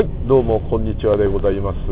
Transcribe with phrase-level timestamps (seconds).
[0.00, 1.76] はい、どうも、こんにちはでございます。
[1.76, 1.84] 今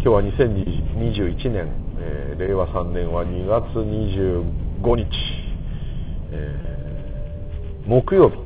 [0.00, 5.08] 日は2021年、えー、令和3年は2月25日、
[6.30, 8.36] えー、木曜日、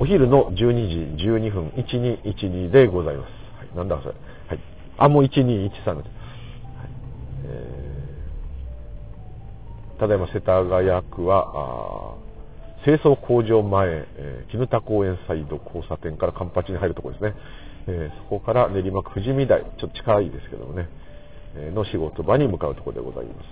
[0.00, 3.30] お昼の12時12分、1212でございます。
[3.58, 4.14] はい、なんだそれ。
[4.48, 4.60] はい。
[4.98, 5.86] あ、もう1213です。
[5.86, 6.02] はい
[7.44, 12.16] えー、ただいま世田谷区は、
[12.84, 17.34] 清掃工場前、えー、絹田公園サイド交差点からカンパチに入るところですね。
[17.86, 20.88] えー、そこから練馬区富士見台、ちょっと近いですけどもね、
[21.56, 23.46] えー、の仕事場に向かうところでございます。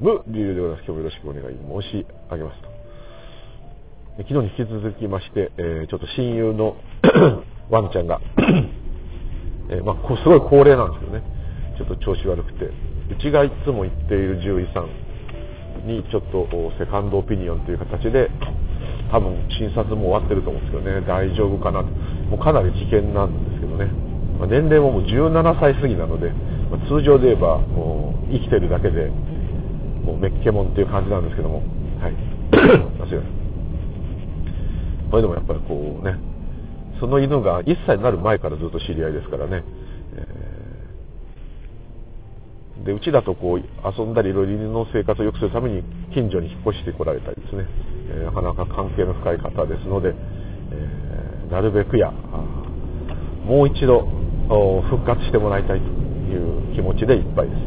[0.00, 0.84] 無理由でございます。
[0.86, 2.68] 今日もよろしくお願い申し上げますと。
[4.18, 6.76] 昨日に引き続きまして、えー、ちょっと親友の
[7.68, 8.20] ワンちゃんが
[9.68, 11.22] えー、まあ、すごい高齢なんですけどね、
[11.76, 12.64] ちょっと調子悪くて、
[13.10, 14.88] うちがいつも行っている獣医さん
[15.86, 16.48] にちょっと
[16.78, 18.30] セカンドオピニオンという形で
[19.10, 21.06] 多分診察も終わってると思うんですけどね。
[21.06, 23.86] 大丈夫かなもうかなり危険なんですけどね、
[24.38, 26.30] まあ、年齢ももう17歳過ぎなので、
[26.70, 29.10] まあ、通常で言えばもう生きてるだけで
[30.04, 31.62] もうメッケモンっていう感じなんですけども。
[32.00, 32.14] はい。
[32.52, 33.38] すいません。
[35.10, 36.18] それでもやっぱりこうね
[37.00, 39.64] その犬が1歳になる前からずっと知り合いですからね、
[40.14, 45.82] えー、でうちだとこう遊んだりいろいろ犬の生活を良くするために
[46.12, 47.66] 近所に引っ越してこられたりですね
[48.24, 50.14] なかなか関係の深い方ですので、
[50.72, 52.12] え、なるべくや
[53.46, 54.06] もう一度
[54.90, 57.60] 復活してもらいたいという気持ちでいっぱいです。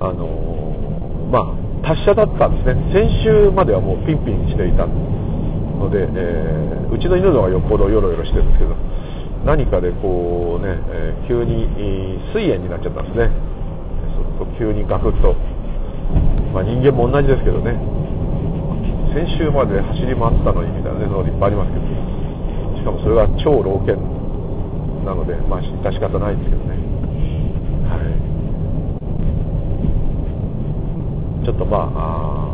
[0.00, 2.92] あの、まあ、達者だったんですね。
[2.92, 8.76] 先週まではもうピンピンしていたので、え、うちの犬の方がよっぽどヨロヨロしてるんですけど、
[9.44, 11.66] 何かでこうね、えー、急に
[12.32, 13.30] 水炎になっちゃったんですね。
[14.14, 15.34] そうすると急にガクッと、
[16.54, 17.74] まあ、人間も同じですけどね、
[19.12, 21.84] 先週まで走り回ったのにみたいなねのがいっぱいありますけど
[22.80, 23.94] しかもそれは超老犬
[25.04, 26.76] なのでまあ致し方ないんですけどね。
[27.86, 28.32] はい。
[31.44, 32.52] ちょっとまあ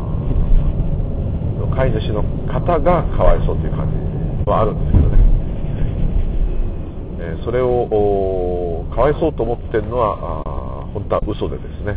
[1.77, 5.19] 飼い主の方がかわいそうという感じはあるんですけどね、
[7.21, 10.43] えー、それをかわいそうと思ってるのは
[10.93, 11.95] 本当は嘘でですね。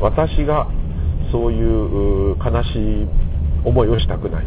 [0.00, 0.66] 私が
[1.30, 3.08] そういう悲しい
[3.64, 4.46] 思いをしたくない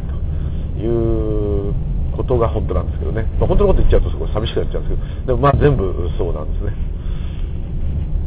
[0.75, 1.73] という
[2.15, 5.25] ことが本当なんですけどね、まあ、本当のこと言っちゃうとすごい寂しくなっちゃうんですけど。
[5.27, 6.73] でもまあ全部そうなんですね。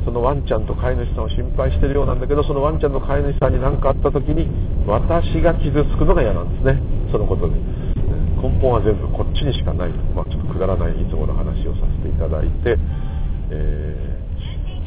[0.04, 4.48] そのワンちゃんと飼い主さんを心配してるようなんだけどそのワンちゃんの飼い主さんに何かあった時に
[4.86, 6.80] 私が傷つくのが嫌なんですね。
[7.12, 7.54] そのことで。
[8.38, 12.78] 根本は全部こっちにしかない、まあ、ちょっとくだらないいつもの話をさせていただいて、
[13.50, 14.20] え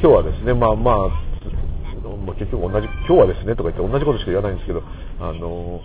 [0.00, 1.10] 日はですねまあまあ、
[2.38, 4.82] 結局同じ、今日はですねとか言って同じことしか言わないんですけど、
[5.22, 5.80] あの、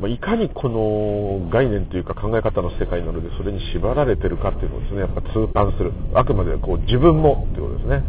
[0.00, 5.92] まあ、いかにこの概念というか考え方の世界なのでそれに縛られてるかっていうのをですね、やっぱ痛感する。
[6.14, 8.04] あくまでこう自分もっていうことですね。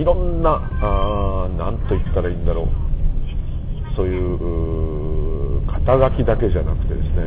[0.00, 2.66] いろんな、あなんと言ったらいいんだろう。
[3.96, 7.24] そういう肩書きだけじゃなくてですね、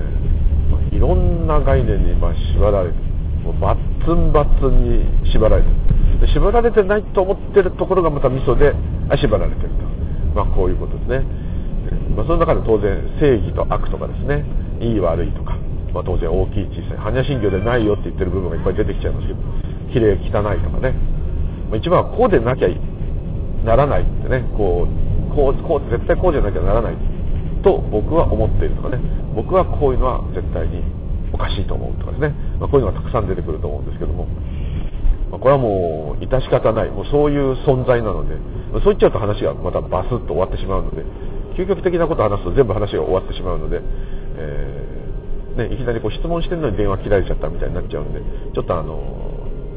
[0.72, 2.98] まあ、いろんな概念にま縛られて、
[3.44, 5.93] もうバッツンバッツンに縛られてる。
[6.28, 8.74] 縛られてないと思ってるところがまたミソで
[9.10, 9.76] 縛られてると、
[10.36, 11.26] まあ、こういうことですね、
[12.16, 14.46] まあ、その中で当然正義と悪とかですね。
[14.80, 15.56] いい悪いとか、
[15.94, 19.40] まあ、当然大きい小さい般若心経でないよって言ってる部分がいっぱい出てきちゃいますけど。
[19.94, 20.92] 綺麗汚いとかね、
[21.70, 22.68] まあ、一番はこうでなきゃ
[23.64, 24.44] ならないってね。
[24.58, 26.98] こうこうこう絶対こうじゃなきゃならない
[27.64, 28.98] と僕は思っているとかね。
[29.36, 30.82] 僕はこういうのは絶対に
[31.32, 34.28] おかしいと思うとかですね、まあ、こういうのがたくさん出てくると思うんですけども。
[35.34, 36.90] まあ、これはもう致し方ない。
[36.92, 38.38] もうそういう存在なので。
[38.86, 41.02] そう言っちゃうと話がまたバスッと終わってしまうので。
[41.58, 43.82] 究極的なことを話すと全部話が終わってしまうので、
[44.38, 48.22] えー、ね、いきなりこう質問してるのに電話切られちゃったみたいになっちゃうんで。
[48.54, 49.02] ちょっとあの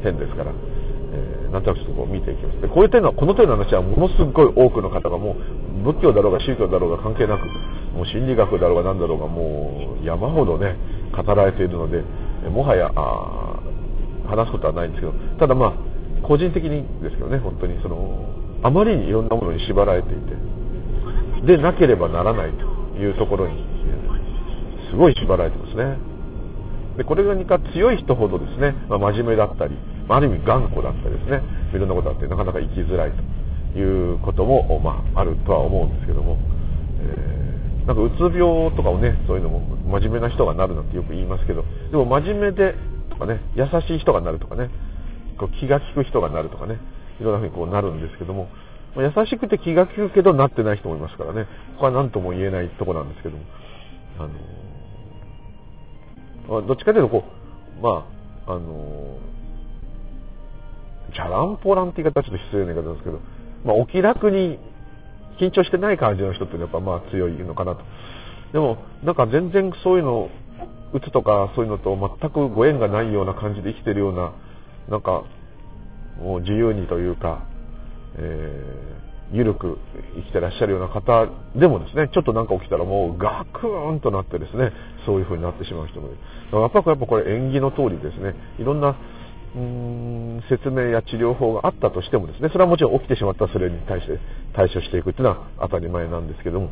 [0.03, 2.61] 変ですから、えー、なんとなくちょっとこう見ていきます。
[2.61, 5.37] でこういう点のこの点の話はものすごい多くの方がも
[5.81, 7.47] う仏教だろうが宗教だろうが関係なく
[7.97, 10.77] もう心理学だろうが何だろうがもう山ほどね
[11.17, 12.03] 語られているので。
[12.49, 13.59] もはやあ
[14.27, 18.25] 話すことはないんですけどただまあ個人的にですけどね本当にその
[18.63, 20.11] あまりにいろんなものに縛られてい
[21.45, 23.55] てでなければならないというところに
[24.89, 26.17] すごい縛られてますね。
[26.97, 29.77] でこれが何か強い人ほどですね、まあ、真面目だったり、
[30.07, 31.43] まあ、ある意味頑固だったりですね
[31.73, 33.11] いろんなことあってなかなか生きづらい
[33.73, 36.39] ということも、まあ、あるとは思うんですけども、
[36.99, 39.59] えー、なんかうつ病とかをねそういうのも
[39.99, 42.73] 真面目な人がなるなんてよく言いますけどでも真面目で
[43.09, 44.69] とかね、優しい人がなるとかね、
[45.37, 46.79] こう気が利く人がなるとかね、
[47.19, 48.47] いろんな風にこうなるんですけども、
[48.95, 51.45] 優しくて気が利くけどなってない人もいますからね、
[51.75, 53.43] ここは何とも言えないとこなんですけども、
[54.19, 54.27] あ
[56.47, 57.23] の、どっちかというとこ
[57.79, 58.05] う、ま
[58.47, 59.19] あ、あの
[61.13, 63.19] じゃらんぽらんって言い方はちょっと失礼な言い方ですけど、
[63.65, 64.59] まあ、お気楽に
[65.39, 67.83] 緊張してない感じの人ってやっぱまあ強いのかなと。
[68.53, 70.29] でも、なんか全然そういうの、
[70.93, 74.33] うつとかそういうのと全くご縁がないような感じで生きてるような、
[74.89, 75.23] なんか、
[76.21, 77.43] もう自由にというか、
[78.15, 79.77] えー、ゆるく
[80.15, 84.71] 生きてらっしゃるような方でもですね、ちょっとなんか起きたらもうガクーンとなってですね、
[85.05, 86.17] そういう風になってしまう人もいる。
[86.51, 88.95] やっぱやっぱこれ縁起の通りですね、いろんな
[89.55, 94.19] うん説明や治療法があったとしてもですね、それはもちろん起きてしまったそれに対して
[94.53, 96.69] 対処していくっていうのは当たり前なんですけども、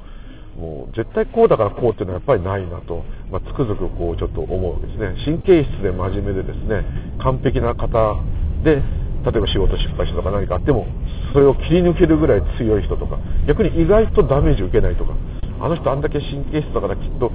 [0.57, 5.16] もう絶対こうだからこうっていうのはやっぱりないなと、まあ、つくづくこうちょっと思うわけですね。
[5.25, 6.86] 神経質で真面目でですね、
[7.19, 8.16] 完璧な方
[8.63, 10.88] で、例えば仕事失敗したとか何かあっても、
[11.34, 15.13] それを切り抜けるぐらい強い人とか、逆に意外とダメージ受けないとか、
[15.60, 17.31] あの人あんだけ神経質だからきっと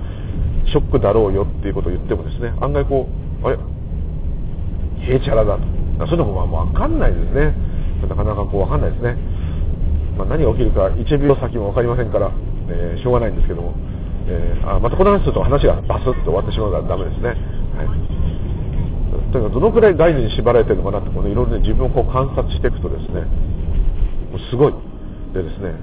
[0.67, 3.07] ショックだろうよっていうことを言ってもですね、案外こ
[3.43, 3.59] う、あれ？
[5.15, 5.63] へチャラだと。
[6.07, 7.55] そういうのもまあ分かんないですね。
[8.09, 9.17] なかなかこう分かんないですね。
[10.17, 12.31] まあ、何が起きるか1秒先も分かりませんから、
[12.71, 13.75] えー、しょうがないんですけども、
[14.27, 17.29] えー、あまたこの話すると話がバスッと終わってしまうからダメですね。
[17.77, 18.21] はい
[19.33, 23.23] というかどのくらい概念に縛られてるのかなってこのいろいろね自分をこう観察していくとですね
[24.31, 24.75] もうすごい
[25.35, 25.75] でですね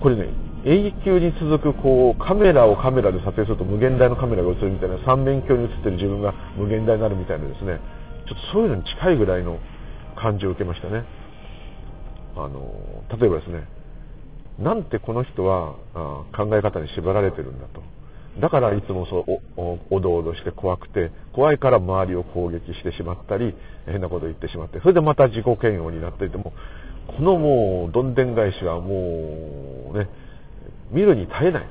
[0.00, 0.30] これね
[0.64, 7.80] 永久に続くこうカメラをカメラで撮影すると無限大のカメラが映るみたいな三面鏡に映ってる自分が無限大になるみたいなですね
[8.26, 9.58] ちょっとそういうのに近いぐらいの
[10.16, 11.04] 感じを受けましたね。
[12.36, 12.60] あの、
[13.16, 13.66] 例えばですね、
[14.58, 15.74] なんてこの人は
[16.34, 17.82] 考え方に縛られてるんだと。
[18.40, 23.54] だからいつもそうおおどおどして怖くて、怖いから周りを攻撃してしまったり、
[23.86, 26.52] 変なこと言ってしまって、それでまた自己嫌悪になっていても、
[27.06, 30.08] このもうどんでん返しはもうね、
[30.90, 31.66] 見るに耐えない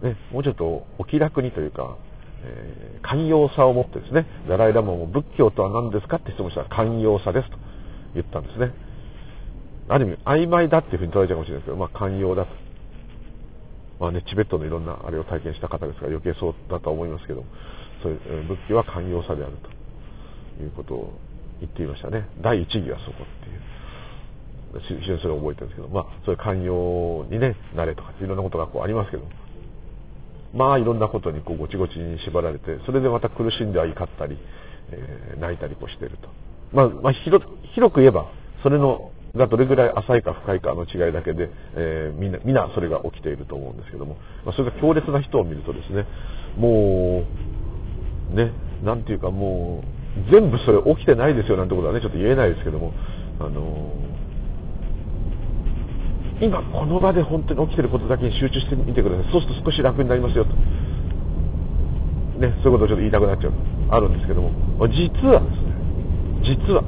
[0.00, 0.08] と。
[0.08, 1.96] ね、もうちょっとお気楽にというか、
[2.44, 7.56] えー、寛容さを持ってですね、ダライラマも仏教とは何ですかって質問したら寛容さですと
[8.14, 8.74] 言ったんですね。
[9.92, 12.52] ある意味曖昧だっていうふうに捉えちゃうかもしれないですけど、まあ寛容だと。
[14.00, 17.44] まあね、チベットのいろんなあれを体験した方ですから余計そうだと思いますけど、
[18.02, 19.52] そういう、仏教は寛容さである
[20.58, 21.12] ということを
[21.60, 22.28] 言っていましたね。
[22.40, 25.00] 第一義はそこっていう。
[25.00, 29.24] 非常にそれを覚えてるんですけど、まあ、そういう寛容にね、なれとかいろんなことがこうありますけど、
[30.54, 34.36] まあいろんなことにこうごちごちに縛られてそれでまた苦しんでは怒ったり、
[34.90, 36.28] えー、泣いたりこうしてると、
[36.72, 37.44] まあ、まあ、広
[37.92, 38.30] く言えば
[38.62, 46.06] それのがどれぐらい浅いか深いかの違いだけで、えー、みんな皆それが起きていると思うんですけども、まあ、それが強烈な人を見るとですね
[46.56, 47.24] も
[48.32, 48.52] うね
[48.82, 49.82] なんていうかも
[50.28, 52.92] う全部それ起きてないですよなんてことはねちょっと言えないですけども。
[53.40, 53.92] あの
[56.40, 59.32] 今この場で本当に起きてることだけに集中してみてください。
[59.32, 60.50] そうすると少し楽になりますよと。
[62.40, 63.52] ねそういうことをちょっと言いたくなっちゃう。
[63.90, 64.50] あるんですけども。
[64.88, 65.72] 実はですね
[66.66, 66.82] 実は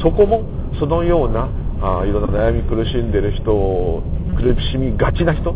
[0.00, 0.42] そこも
[0.80, 4.02] そのようなあいろんな悩み苦しんでる人を
[4.36, 5.54] 苦しみがちな人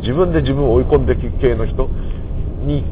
[0.00, 1.88] 自分で自分を追い込んでいく系の人
[2.64, 2.84] に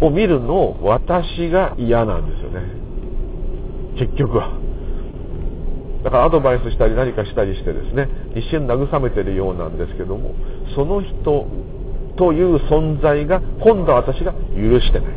[0.00, 2.60] を見るのを私が嫌なんですよね。
[3.98, 4.58] 結局は。
[6.02, 10.34] だからアドバイスしたり何かしたりしてですね一瞬慰めてるようなんですけども
[10.74, 11.46] その人
[12.16, 15.12] という存在が今度は私が許してない。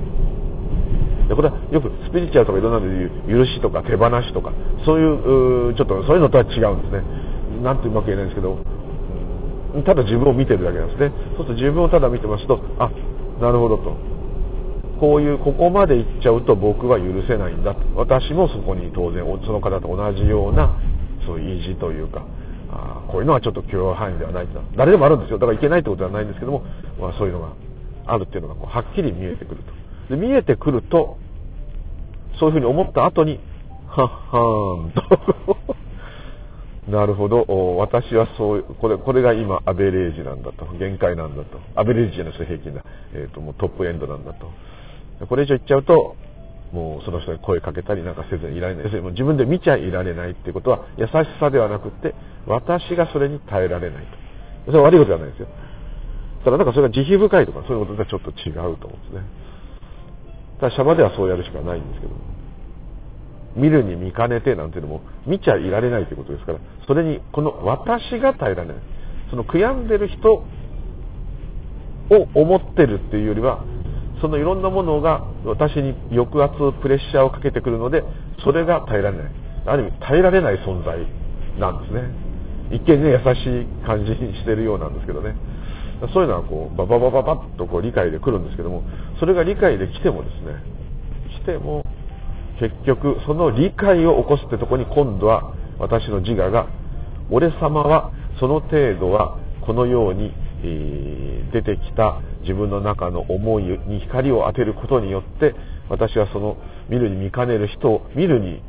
[1.27, 4.53] でこれはよくスピリチュアルとかいろんなので言う許しとか手放しとか
[4.86, 7.03] そういうちょっとそういうのとは違うんですね。
[7.63, 8.60] なんてうまく言えないんですけど
[9.86, 11.12] ただ自分を見てるだけなんですね。
[11.38, 12.91] そうすると自分をただ見てますとあ
[13.41, 13.96] なるほどと。
[15.00, 17.75] こういうここまで行っちゃうと僕は許せないんだ。
[17.96, 20.77] 私もそこに当然その方と同じような
[21.25, 22.25] そういう意地というか
[22.72, 24.62] あこういうのはちょっと許容範囲ではないと。
[24.77, 25.39] 誰でもあるんですよ。
[25.39, 26.63] だからいけないってことではないんですけども、
[27.00, 27.50] まあ、そういうのが
[28.05, 29.85] あるっていうのがこうはっきり見えてくると。
[30.10, 31.18] で見えてくると
[32.40, 33.40] そういうふうに思った後に
[33.88, 35.76] はっはーんと
[36.88, 37.46] なるほど。
[37.78, 40.68] 私はそう、これ、これが今、アベレージなんだと。
[40.78, 41.60] 限界なんだと。
[41.74, 42.84] アベレージじゃないです平均だ。
[43.14, 44.52] えっ、ー、と、もうトップエンドなんだと。
[45.28, 46.16] これ以上言っちゃうと、
[46.72, 48.84] もうその人に声かけたりなんかせずにいられない。
[48.84, 52.14] 要するに自分で見ちゃいられないっていうことは、優しさではなくて、
[52.46, 54.10] 私がそれに耐えられないと。
[54.68, 55.48] それは悪いことじゃないですよ。
[56.44, 59.45] ただなんかそれが慈悲深いとか、そういうこととはちょっと違うと思うんですね。
[60.60, 62.14] ただシャバではそうやるしかないんですけど。
[63.56, 68.78] 見るに見かねてなんていうのも見ちゃいられないということですから、それにこの私が耐えられない。
[69.30, 70.44] その悔やんでる人を
[72.36, 73.64] 思ってるっていうよりは、
[74.22, 78.04] そのいろんなものが私に抑圧、プレッシャーをかけてくるので、
[78.44, 79.32] それが耐えられない。
[79.66, 80.98] ある意味、耐えられない存在
[81.60, 82.02] なんですね。
[82.72, 85.36] 一見ね、優しい感じにしてるようなんですけどね。
[86.14, 88.84] そういうのはこうバババババッとこう理解で来るんですけども
[89.20, 90.62] それが理解できてもですね
[91.42, 91.84] 来ても
[92.60, 96.68] 結局その理解を起こすってとこに今度は私の自我が
[97.30, 100.32] 俺様はその程度はこのように、
[100.64, 105.56] えー、出てきた自分の中の思いに光を当てることによって
[105.90, 106.58] 私はその
[106.90, 108.62] 見るに見かねる人を見るに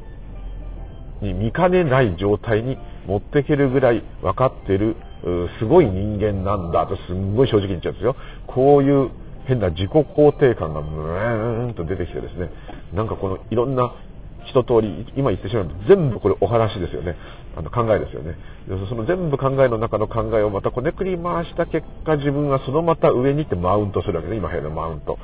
[1.23, 4.97] に見かねない状態に持っていけるぐらい分かってる
[5.59, 6.87] すごい人間なんだ。
[6.87, 8.17] とすんごい正直に言っちゃうんですよ。
[8.47, 9.11] こういう
[9.47, 12.51] 変な自己肯定感がムーンと出てきてですね。
[12.95, 13.93] なんかこのいろんな
[14.47, 17.17] 一通り今言ってしまうと全部これお話ですよね。
[17.57, 18.37] あの考えですよね。
[18.89, 24.37] その全部考えの中の考えをまたこねくり回した結果自分がそのまた上に行ってマウントするわけね。
[24.37, 25.19] 今部屋のマウント。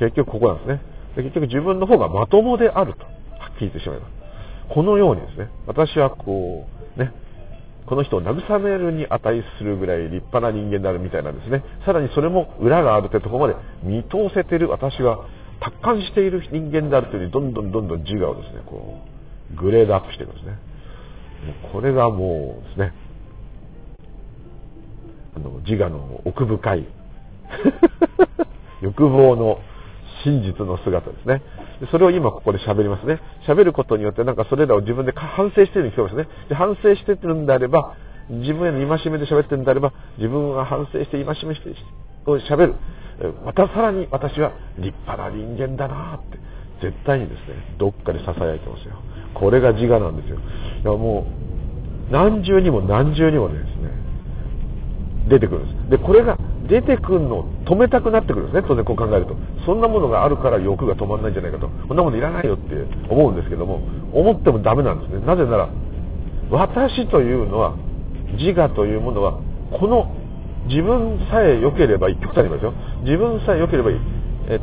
[0.00, 0.80] 結局ここなんですね。
[1.16, 4.12] で結局自分の方がまともであるとはっきり言ってしまいます。
[4.74, 5.48] このようにですね。
[5.66, 7.12] 私はこうね
[7.86, 11.62] この人を慰めるに値するぐらい立派な人間であるみたいなんですね。
[11.84, 15.26] さらにそれも裏があるってとこまで見通せてる私は
[15.60, 19.00] 達観している人間であるというどんどんどんどん自我をですねこ
[19.52, 20.58] うグレードアップしていくんですね。
[21.72, 22.94] これがもうですね
[25.36, 26.86] あの自我の奥深い
[28.80, 29.60] 欲望の
[30.24, 31.42] 真実の姿ですね。
[31.90, 33.20] それを今ここで喋りますね。
[33.46, 36.28] 喋ることによってなんかそれらを自分で反省してるように聞こえますね。
[36.48, 37.96] で反省してるんであれば、
[38.30, 41.74] 自分への戒めで喋ってるんであれば、自分が反省して戒めして
[42.26, 42.74] 喋る。
[43.44, 46.38] またさらに私は立派な人間だなって
[46.82, 49.00] 絶対にですねどっかで囁いてますよ
[49.34, 51.26] これが自我なんですよいやも
[52.10, 53.60] う何重にも何重にもね
[55.28, 55.90] 出てくるんです。
[55.90, 56.38] でこれが
[56.68, 58.64] 出てくるのを止めたくなってくるんですね。
[58.66, 59.36] 当然こう考えると。
[59.66, 61.68] そんなものがあるから欲が止まらないんじゃないかと。
[61.68, 62.74] こんなものいらないよって
[63.10, 63.80] 思うんですけども
[64.12, 65.26] 思ってもダメなんですね。
[65.26, 65.68] なぜなら
[66.50, 67.76] 私というのは
[68.38, 69.40] 自我というものは
[69.78, 70.14] この
[70.68, 72.16] 自分さえ良ければいい。
[72.16, 72.72] 極端に言いますよ。
[73.02, 73.98] 自分さえ良ければいい。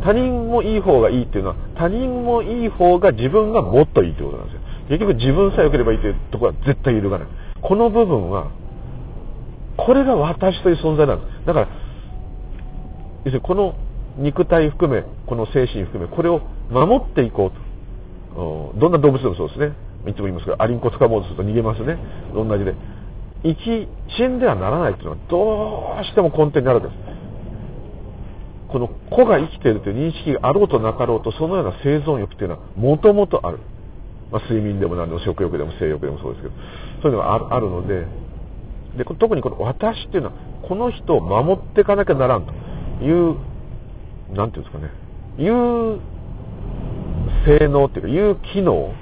[0.03, 4.61] 他人もいい方がいいっていうのは他人もいい方が自分がもっといいってことなんですよ。
[4.89, 7.27] 結局自分さえ良ければいいというところは絶対揺るがない。
[7.61, 8.51] この部分は
[9.85, 11.67] これが私という存在なんですだから
[13.25, 13.75] 要するにこの
[14.17, 17.71] 肉体含めこの精神含めこれを守っていこうと。
[18.33, 19.73] どんな動物でもそうですね。
[20.07, 21.97] いつも言いますけどアリンコ掴もうとすると逃げますね。
[22.33, 22.73] 同じで。
[23.43, 26.95] 生き死んではならないというのはどうしても根底にあるんです。
[28.71, 33.59] この子が生きているという認識があろうとなかろうとそのような生存欲というのはもともとある、
[34.31, 36.55] まあ、睡眠でも何でも食欲でも性欲でもそうですけど
[37.01, 38.05] そういうのがあるので
[38.97, 40.33] で特にこの私っていうのは
[40.67, 42.53] この人を守っていかなきゃならんと。
[43.01, 43.35] いう
[44.33, 44.91] 何ていうんですかね。
[45.39, 45.99] いう
[47.45, 48.93] 性能っていうかいう機能。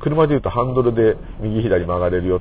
[0.00, 2.40] 車でいうとハンドルで右左曲がれるよ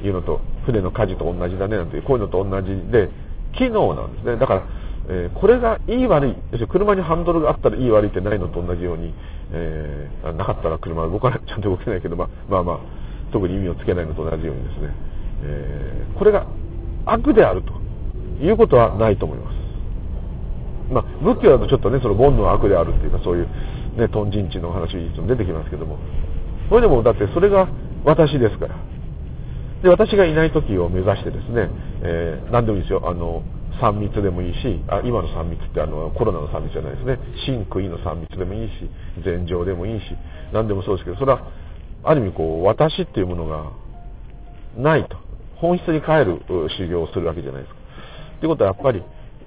[0.00, 1.76] というのと船の舵と同じだね。
[1.76, 3.10] なんていうこういうのと同じで
[3.58, 4.36] 機能なんですね。
[4.36, 4.62] だから、
[5.08, 6.30] えー、これがいい悪い。
[6.52, 9.12] 要するに車にハンドルがあったらいい悪いってないのと同じように、
[9.50, 12.78] えー、なかったら車は動かないちゃんと動けないけど、ま、まあまあ
[13.32, 14.94] 特に意味をつけないのと同じようにですね、
[15.42, 16.46] えー、これが
[17.04, 17.72] 悪であると
[18.44, 19.62] いうことはないと思います。
[20.92, 23.48] まあ、仏教だとちょっとねその煩悩は悪であるっていうかそういう
[23.96, 25.98] ねトンジンチの話いつも出てきますけども。
[26.68, 27.68] それでもだってそれが
[28.04, 28.76] 私ですから。
[29.82, 31.68] で私がいない時を目指してですね、
[32.02, 33.02] えー、何でもいいですよ。
[33.04, 33.42] あの
[33.80, 37.18] 3密でもいいしあ今の3密ってあのコロナの3密じゃないですね。
[37.46, 38.72] 真悔いの3密でもいいし
[39.24, 40.04] 禅情でもいいし
[40.52, 41.50] 何でもそうですけどそれは
[42.04, 43.72] ある意味こう私っていうものが
[44.76, 45.16] ないと。
[45.62, 46.42] 本質に帰る
[46.76, 47.80] 修行をするわけじゃないですか。
[48.40, 49.02] ということはやっぱり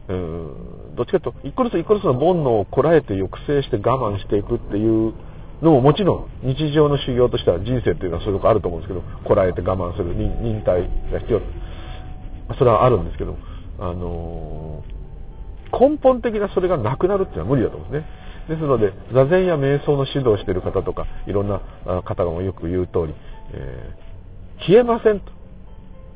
[0.07, 5.13] うんどっちかというと一個ずつ一個ずつの煩悩をこらえて抑制して我慢していくっていう
[5.61, 11.41] のももちろん日常の修行としては人生っていうのはそういうとこあると思うんですけどこらえて我慢する忍耐が必要。
[12.57, 13.35] それはあるんですけど、
[13.79, 18.25] あのー、根本的なそれがなくなるっていうのは無理だと思うんですね。
[18.47, 21.61] ですので座禅や瞑想の指導をしている方とかいろんな
[22.03, 23.15] 方がよく言う通り、
[23.53, 25.34] えー、消えませんと。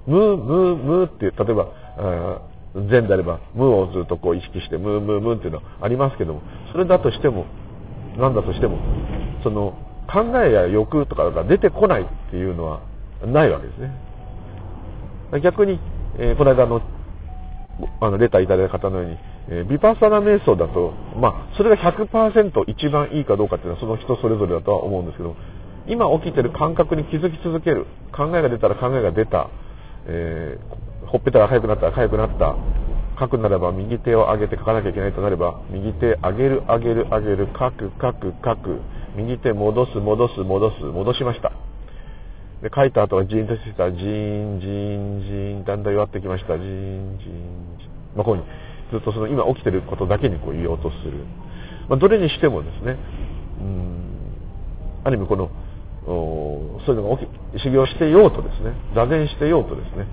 [0.08, 1.72] ムームームーって例えば
[2.76, 6.42] 禅であれば無をずっとこう意識してムームームーっていうのはありますけども
[6.72, 7.46] それだとしても
[8.18, 8.78] 何だとしても
[9.44, 9.78] その
[10.12, 12.82] 考えや欲とかが出てこないっていうのは
[13.26, 13.92] ないわけですね。
[15.44, 15.80] 逆に、
[16.18, 16.82] えー、この間の
[18.02, 19.18] あのレターいただいた方のように、
[19.50, 25.38] えー、ビパッサナ瞑想だと、まあ、それが100%一番いいかどうかっていうのはその人それぞれだとは思うんですけど
[25.88, 27.86] 今起きてる感覚に気づき続ける。
[28.12, 29.50] 考えが出たら考えが出た、
[30.08, 32.56] えー、ほっぺたが痒くなったら痒くなった
[33.20, 38.82] 書くならば右手を上げて書かなきゃいけないとなれば右手上げる上げる上げる書く書く書く
[39.16, 41.52] 右手戻す戻す戻す戻しました
[42.62, 48.18] で、書いた後はジーンとしてた、ジーン、ジーン、ジーン、だんだん弱ってきました、ジーン、ジーン、ジーン。
[48.18, 48.52] まあ、こういうふうに、
[48.92, 51.24] ずっとその今起きてることだけにこう言おうとする。
[51.88, 52.98] まあ、どれにしてもですね、
[53.62, 54.04] うん、
[55.06, 55.50] ある意味この、
[56.06, 60.08] そういうのが起き、修行してようとですね、座禅してようとですね、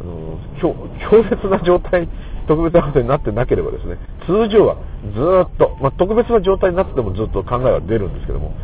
[0.00, 0.74] あの強
[1.10, 2.08] 強烈な状態、
[2.46, 4.76] 特別なことになってなければですね、通常は
[5.14, 8.54] ずっと、まあ、特別な状態になってもずっと考えは出るんですけども、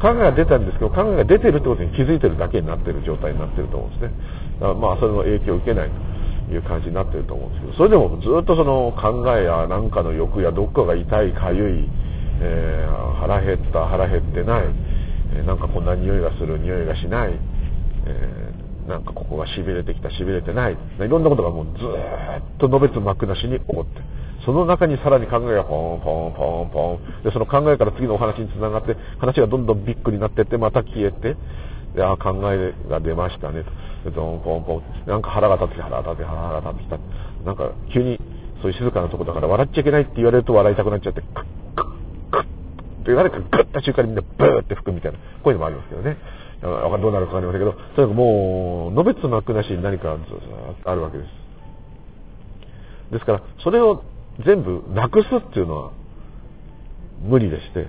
[0.00, 4.10] 考えが出たんですけど、考えが出てるってことに気づいてるだけになってる状態になってると思うんですね。
[4.60, 5.90] だからまあ、それの影響を受けない
[6.48, 11.88] という感じになってると思うんですけど、それでもずっとその考えや何かの欲やどっかが痛い、かゆい、
[12.40, 14.64] えー、腹減った、腹減ってない、
[15.34, 17.38] え、なんかこんな匂いがする、匂いがしない、
[18.06, 20.76] えー、なんかここが痺れてきた、痺れてない、い
[21.08, 24.00] ろんなことがもうずーっとのべつ幕なしに起こって、
[24.44, 27.24] その中にさらに考えがポンポンポンポン。
[27.24, 31.36] で、その考えから次のお話につながって、話がどんどんビッグになっていって、また消えて、
[31.96, 34.10] で、あ考えが出ましたね、と。
[34.10, 34.82] ドンポンポン。
[35.08, 37.44] なんか腹が立ってきた、腹が立ってきた、腹が立ってた。
[37.44, 38.20] なんか急に、
[38.62, 41.22] そういう静かなとこだから笑っちゃいけないって言われると笑いたくなっちゃって、
[43.06, 46.16] って誰かグッと瞬間にみんなブーって吹くみたいな、こういうのもありますけどね。
[46.60, 50.16] どうなるかわかりませんけど、とにかくもう、のべつ幕なしに何か
[50.84, 53.12] あるわけです。
[53.12, 54.02] ですから、それを
[54.44, 55.92] 全部なくすっていうのは
[57.22, 57.88] 無理でして、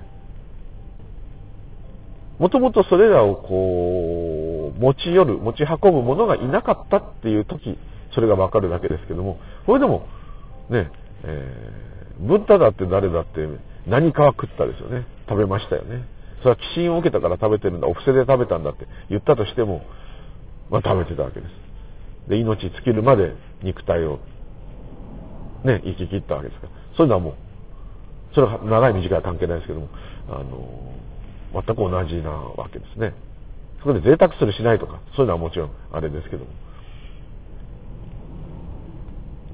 [2.40, 7.80] もともとそれらをこう、持ち寄る、持ち運ぶ者がいなかったっていう時、
[8.14, 10.06] それがわかるだけですけども、これでも、
[10.70, 10.92] ね、
[11.24, 13.48] えー、ブッダだって誰だって
[13.88, 15.06] 何かは食ったですよね。
[15.30, 16.06] 食べましたよね。
[16.40, 19.82] それは寄進を受けたから食べてるんだ、お布施で食べたんだって言ったとしても、
[20.70, 22.30] まあ食べてたわけです。
[22.30, 24.20] で、命尽きるまで肉体を
[25.64, 26.74] ね、生き切ったわけですから。
[26.98, 27.34] そういうのはもう、
[28.36, 29.90] それは長い短いは関係ないですけども、
[30.30, 30.94] あの、
[31.54, 33.14] 全く同じなわけですね。
[33.80, 36.52] そこで贅沢するしないとか、そういうのはもちろんあれですけども。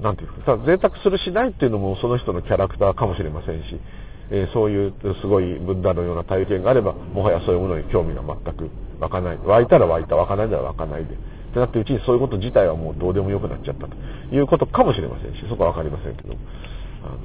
[0.02, 3.80] なんていうか、贅沢するしないっていうのもその人のキャラクターかもしれませんし、
[4.30, 9.38] えー、そういうすごいブッダのような体験があれば、もはやそういうものに興味が全く湧かない。
[9.38, 11.14] 湧いたら湧いた、湧かないなら湧かないで。
[11.14, 11.16] っ
[11.54, 13.94] てなってうちにそういうこと自体はもうどうでもよくなっちゃったと
[14.34, 16.34] いうことかもしれませんし、そこはわかりませんけど、
[17.04, 17.18] あの、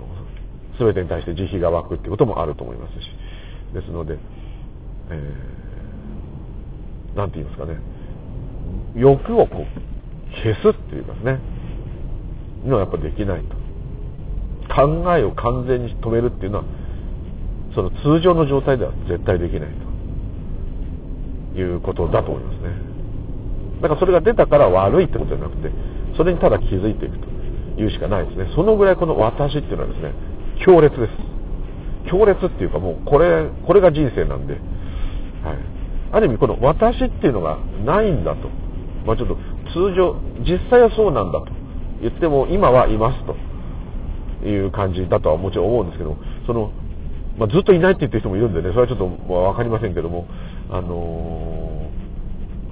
[0.79, 3.09] 全てに対して慈悲が湧くっていうこともあると思いますし、
[3.73, 4.17] ですので、
[5.09, 7.79] えー、なんて言いますかね、
[8.95, 9.65] 欲をこう、
[10.43, 11.39] 消すっていうかね、
[12.65, 13.59] のはやっぱできないと。
[14.73, 16.63] 考えを完全に止めるっていうのは、
[17.79, 19.69] その通常の状態では絶対できない
[21.53, 22.69] ということだと思いますね。
[23.81, 25.71] だからそれが出たから悪いってことじゃなくて、
[26.17, 28.51] それにただ気づいていくというしかないですね。
[28.53, 30.13] そのぐらいこの私っていうのはですね、
[30.65, 31.13] 強烈です。
[32.11, 34.61] 強烈っていうかもうこれ、これが人生なんで、はい。
[36.11, 38.49] ある意味この私っていうのがないんだと。
[39.05, 39.37] まあちょっと
[39.71, 41.47] 通常、実際はそうなんだと
[42.01, 46.71] 言っても今はいますという感じだとはもちろん思うんですけど、その、
[47.39, 48.97] まあ、ずっといないって言ってる人もいるんでね、それはちょっ
[49.27, 50.27] とわかりませんけども、
[50.69, 51.69] あのー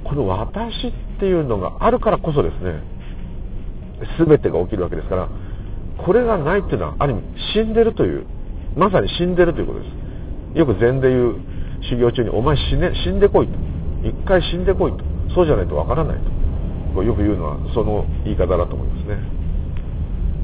[0.08, 2.82] この私っていうのがあるからこそですね、
[4.26, 5.30] 全てが起きるわけですから、
[5.98, 8.26] これがないっていうのは、ある意味死んでるという、
[8.78, 9.86] まさに死んでるということで
[10.56, 10.60] す。
[10.60, 11.36] よく禅で言う
[11.90, 13.54] 修行中に、お前死,、ね、死んでこいと。
[14.08, 15.04] 一回死んでこいと。
[15.36, 16.18] そうじゃないとわからない
[16.96, 17.04] と。
[17.04, 19.18] よく言うのは、その言い方だと思いますね。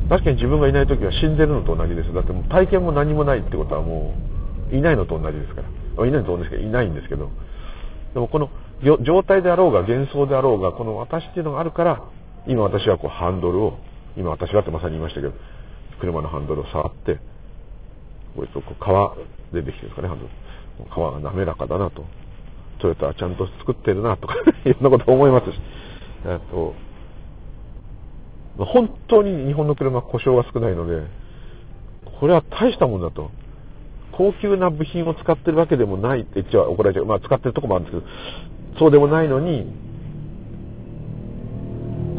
[0.10, 2.13] 確かに自分がいない時は死んでるのと同じです。
[2.13, 4.13] だってもう体験も何もないってことはも
[4.72, 6.08] う、いないのと同じですから。
[6.08, 7.30] いないのと同じですけど、いないんですけど。
[8.13, 8.50] でもこの
[9.04, 12.04] 状態であろうが幻想であろうが、この私っていうのがあるから、
[12.48, 13.78] 今私はこうハンドルを、
[14.18, 15.34] 今私はってまさに言いましたけど、
[16.00, 17.20] 車のハンドルを触って、
[18.36, 19.16] これとこう革
[19.54, 20.32] でできてるんですかね、ハンドル。
[20.89, 22.04] 革が滑らかだなと。
[22.80, 24.36] トヨタはちゃんと作ってるなとか
[24.66, 25.60] いろんなこと思いますし。
[26.26, 26.74] えっと、
[28.58, 31.08] 本当に日本の車は故障が少ないので、
[32.20, 33.32] これは大したもんだと。
[34.12, 37.06] 高級な部品を使ってるわけでもないって言っちゃ怒られちゃう。
[37.06, 39.66] まあ使ってるとこもあるんですけど、そうでもないのに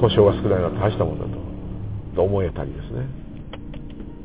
[0.00, 1.44] 故障が少ないのは大したもんだと。
[2.16, 3.06] と思えたりですね。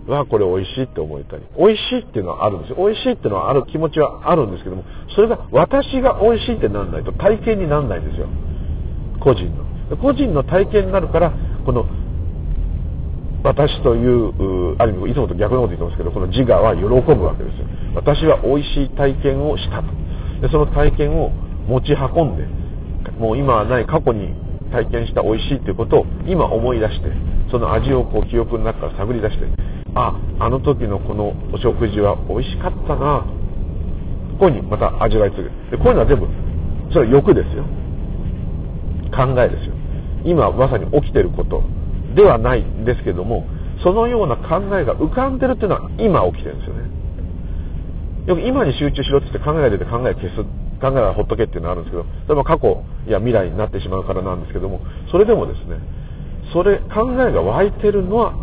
[0.07, 1.43] わこれ美味しいって思えたり。
[1.57, 2.77] 美味しいっていうのはあるんですよ。
[2.77, 4.83] 美味しいっていうのはある気持ちはあるんですけども
[5.15, 8.27] それが私が美味しいってなんないと体験になんないんですよ。
[9.19, 9.97] 個人の。
[9.97, 11.33] 個人の体験になるから
[11.65, 11.85] この
[13.43, 17.65] 私というある意味いつもと逆のこと言ってますけどこの自我は喜ぶわけですよ。
[17.95, 19.87] 私は美味しい体験をしたと。
[20.41, 21.31] でその体験を
[21.67, 22.47] 持ち運んで
[23.19, 24.33] もう今はない過去に
[24.71, 27.11] 体験した美味しいということを今思い出して
[27.51, 29.45] その味をこう記憶の中から探り出して
[29.95, 33.25] ああの時のこのお食事は美味しかったな
[34.39, 36.27] こういうふうにまた味わい継ぐでこういうのは全部
[36.91, 37.65] それは欲ですよ。
[39.13, 39.73] 考えですよ。
[40.25, 41.63] 今まさに起きてること。
[42.19, 43.47] ではないんですけども
[43.81, 46.89] そのような考えが浮かんでるっていうのは今起きてるんですよね。
[48.27, 50.43] よく今に集中しろって言って考えが出て考え消す
[50.81, 55.79] 考えはほっとけっていうのはあるんですけどそれも過去や未来になってしまうからなんですけどもそれでもですね
[56.51, 58.33] それ考えが湧いてるのは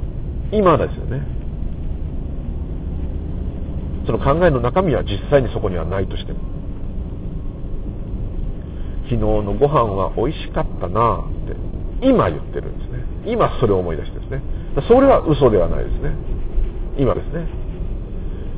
[0.53, 1.21] 今ですよね。
[4.07, 6.39] その考えの中身は実際にそこにはないとしても。
[9.05, 13.16] 昨日のご飯は美味しかったなって今言ってるんですね。
[13.27, 14.43] 今それを思い出してですね。
[14.89, 16.15] それは嘘ではないですね。
[16.99, 17.47] 今ですね。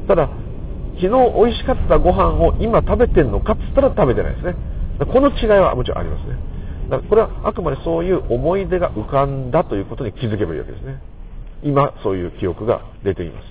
[0.07, 0.28] ただ
[1.00, 4.54] 昨日美味しかったご飯を今食べてんのかっつったら食べてないですね。
[4.98, 6.37] この違いはもちろんありますね。
[6.90, 11.00] だからこれはあくまでそういう思い出が浮かんだということに気づけばいいわけですね。
[11.62, 13.46] 今そういう記憶が出ています。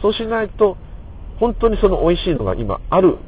[0.00, 0.76] そうしないと
[1.40, 3.18] 本当にその美味しいのが今ある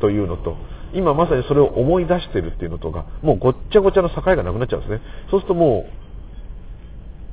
[0.00, 0.56] というのと
[0.94, 5.00] 今まさにそれを思い出してるっていうのとがもうごっちゃごちゃの境がなくなっちゃうんですね。
[5.30, 5.86] そうするとも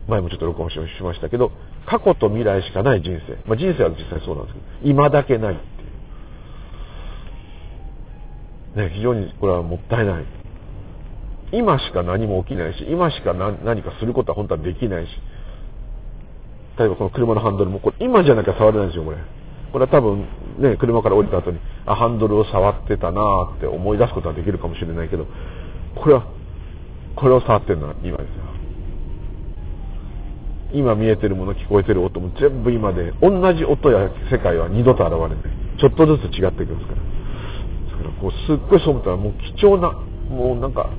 [0.08, 1.52] う前もちょっと録音しましたけど
[1.86, 5.58] 過去と未来しかない人生、まあ、人生は実際そうなんですけど今だけないっ
[8.74, 10.26] ていう、ね、非常にこれはもったいない。
[11.52, 15.10] 今しか何も起きないし今しか何かすることは本当はできないし。
[16.78, 19.18] 例えばこの車のハンドルもこれ今じゃなきゃ触れないんですよこれ。
[19.76, 20.22] これは多分
[20.58, 25.28] ね車から降りた後にあハンドルを触ってたなって思い出すことはできるかもしれないけど
[26.02, 26.32] これは
[27.18, 28.46] これを触ってるのは今ですよ。
[30.72, 35.78] 今見えてるもの聞こえてる音も全部今で同じ音や世界は二度と現れない。
[35.78, 37.02] ちょっとずつ違っていきますから。
[37.92, 39.92] だからこうすっごいそう思ったらもう貴重な
[40.30, 40.90] もうなんか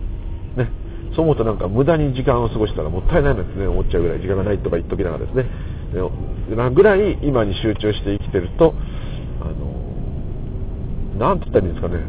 [0.54, 0.70] ね
[1.14, 5.75] そう思うとなんか無駄に時間を過ごしたらもったいないなんてね思っちゃうぐらい時間がないとか言っときながらですね。
[6.56, 8.74] なぐらい今に集中して生きてると
[9.40, 12.04] あのなんて言ったらいいんですかね。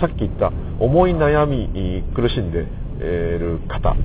[0.00, 2.66] さっき言った思い悩み苦しんで
[3.00, 3.02] い
[3.38, 3.96] る方。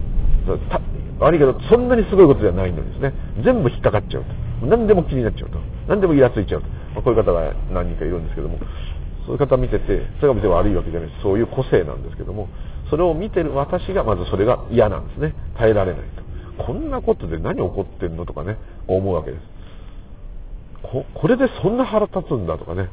[1.19, 3.13] 悪いけどそんなにすごいことじゃないのですね。
[3.43, 4.23] 全部引っかかっちゃう
[4.59, 4.65] と。
[4.65, 5.59] 何でも気になっちゃうと。
[5.87, 8.59] 何でもイラついちゃうと、まあ、こういう方が何人かいるんですけども。
[9.25, 12.49] そういう方見ててそれが別に悪いわけじゃないしそういう個性なんですけども。
[12.89, 15.33] それを見てる私がまずそれが嫌なんですね。
[15.57, 16.24] 耐えられないと。
[16.57, 19.43] こんなことで何起こってんのとかね思うわけです。
[20.83, 22.89] ここれでそんな腹立つんだとかね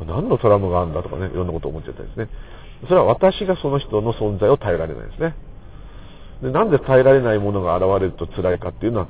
[0.00, 2.28] 何のトラウマがあるんだとかねいろんなこと思っちゃったりですね。
[2.88, 5.34] それは私がその人の存在を耐えられないですね。
[6.42, 9.08] でなんで耐えられないものが現れると辛いかっていうのは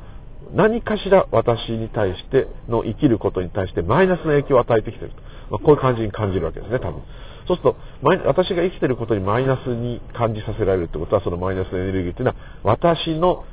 [0.55, 5.17] 何かしら私に対しての生きることに対してマイナスの影響を与えてきてると、
[5.51, 7.03] まあ、こういう感じに感じるわけですね多分。
[7.49, 7.77] そうすると
[8.27, 13.45] 私が生きてることにマイナスに感じさせられるってことはそのマイナスのエネルギーっていうのは私の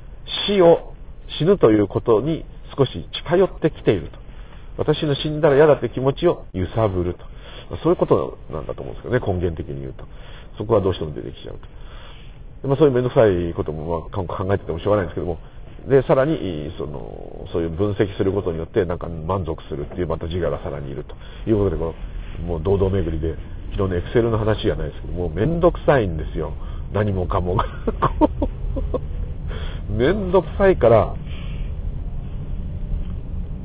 [0.48, 0.94] 死を
[1.40, 2.46] 死ぬということに
[2.78, 4.20] 少し近寄ってきていると。
[4.78, 7.20] 私の死んだら嫌だって気持ちを揺さぶると、
[7.84, 10.06] そういうことなんだと思うんですけどね根源的に言うと。
[10.58, 11.60] そこはどうしても出てきちゃう
[12.62, 12.68] と。
[12.68, 15.38] まあ、そういう面倒くさいこともまあ考えててもしょうがないんですけども。
[15.88, 21.16] でさらにそのそういう分析することによってなんか満足するっていうまた自我がさらにいると。
[21.50, 21.94] いうことでこ
[22.40, 23.36] のもう堂々巡りで
[23.72, 26.54] 昨日のエクセルの話じゃないですけどもう面倒くさいんですよ。
[26.94, 27.66] 何もかもが。
[29.90, 31.16] 面倒くさいから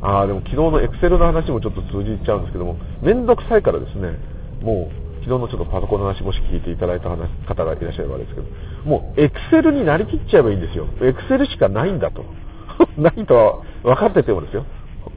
[0.03, 4.19] ああでも昨日のエクセルの話もちょっと通じちゃうんですけども面倒くさいからですね
[4.63, 8.47] もう昨日のちょっとパソコンの話もし聞いていただいた方がいらっしゃればあれですけど、
[8.85, 10.87] もうエクセルになりきっちゃえばいいんですよ。
[11.01, 12.25] エクセルしかないんだと。
[13.01, 14.67] ないとは分かっててもですよ。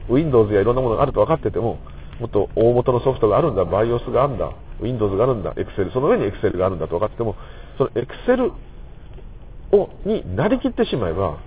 [0.08, 1.78] Windows やいろんなものがあると分かってても、
[2.20, 7.36] もっと大元のソフトがあるんだ、BIOS があるんだ、Windows があるんだ、Excel、その上に Excel があるんだと分かってても、
[7.76, 8.50] その Excel
[9.72, 11.38] を、になりきってしまえば、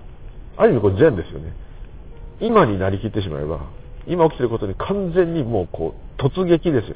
[0.57, 1.53] ある意味これ善ですよね。
[2.39, 3.59] 今になりきってしまえば、
[4.07, 6.95] 今起きてることに完全にもうこう、突撃ですよ。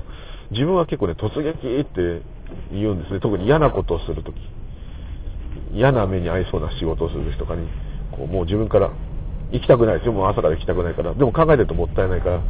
[0.51, 2.21] 自分は結構ね、突撃って
[2.71, 3.19] 言うんですね。
[3.19, 4.35] 特に嫌なことをするとき。
[5.73, 7.67] 嫌な目に遭いそうな仕事をする人とかに、
[8.11, 8.91] こうもう自分から
[9.51, 10.13] 行きたくないですよ。
[10.13, 11.13] もう朝から行きたくないから。
[11.13, 12.41] でも考えてるともったいないから、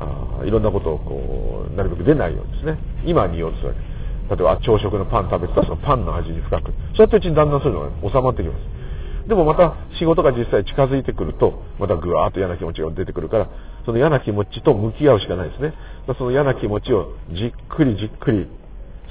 [0.00, 2.78] あいろんなことをこう、なるべく出ないようにですね。
[3.04, 3.93] 今に言おうとするわけです。
[4.28, 6.72] 例えば朝食のパン食べてたそのパンの味に深く。
[6.96, 9.28] そうやってうちにだんだんそういうのが収まってきます。
[9.28, 13.48] でもまた仕事が実際近づいてくると、またぐわーっと嫌な気持ちが出てくるから、
[13.86, 15.72] その嫌な気持ちと向き合うしかないですね。
[16.18, 18.46] その嫌な気持ちをじっくりじっくり、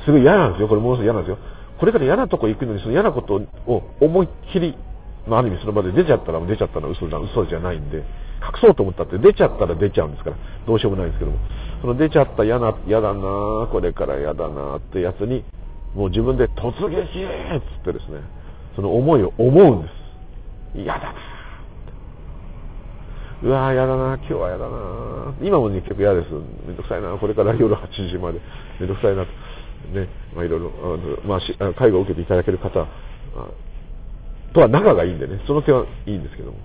[0.06, 0.68] すごい嫌なんですよ。
[0.68, 1.38] これものすごい嫌なんですよ。
[1.80, 4.78] これから嫌なとこ行くのに、その嫌なことを思いっきり、
[5.28, 8.04] まあ、ある意味その場で出ちゃったら出ちゃったら嘘じゃ嘘じゃないんで、隠
[8.62, 10.36] そうと思ったって出ちゃったら出ちゃうんですから、
[10.68, 11.38] どうしようもないんですけども、
[11.84, 15.44] その出ちゃった嫌な、嫌だなこれから嫌だなってやつに、
[15.94, 18.22] もう自分で突撃っつってですね、
[18.78, 19.90] その思いを思うんで
[20.74, 20.80] す。
[20.80, 21.16] 嫌だな
[23.44, 25.36] うわー、やだな、今日はやだな。
[25.42, 26.32] 今も、結構嫌です。
[26.66, 28.40] めんどくさいな、これから夜8時まで。
[28.80, 29.32] めんどくさいなと。
[29.92, 30.72] ね、まあいろいろ、
[31.26, 32.88] あまあし、介護を受けていただける方、
[34.54, 36.58] とは仲がいいんでね、その点はいいんですけども、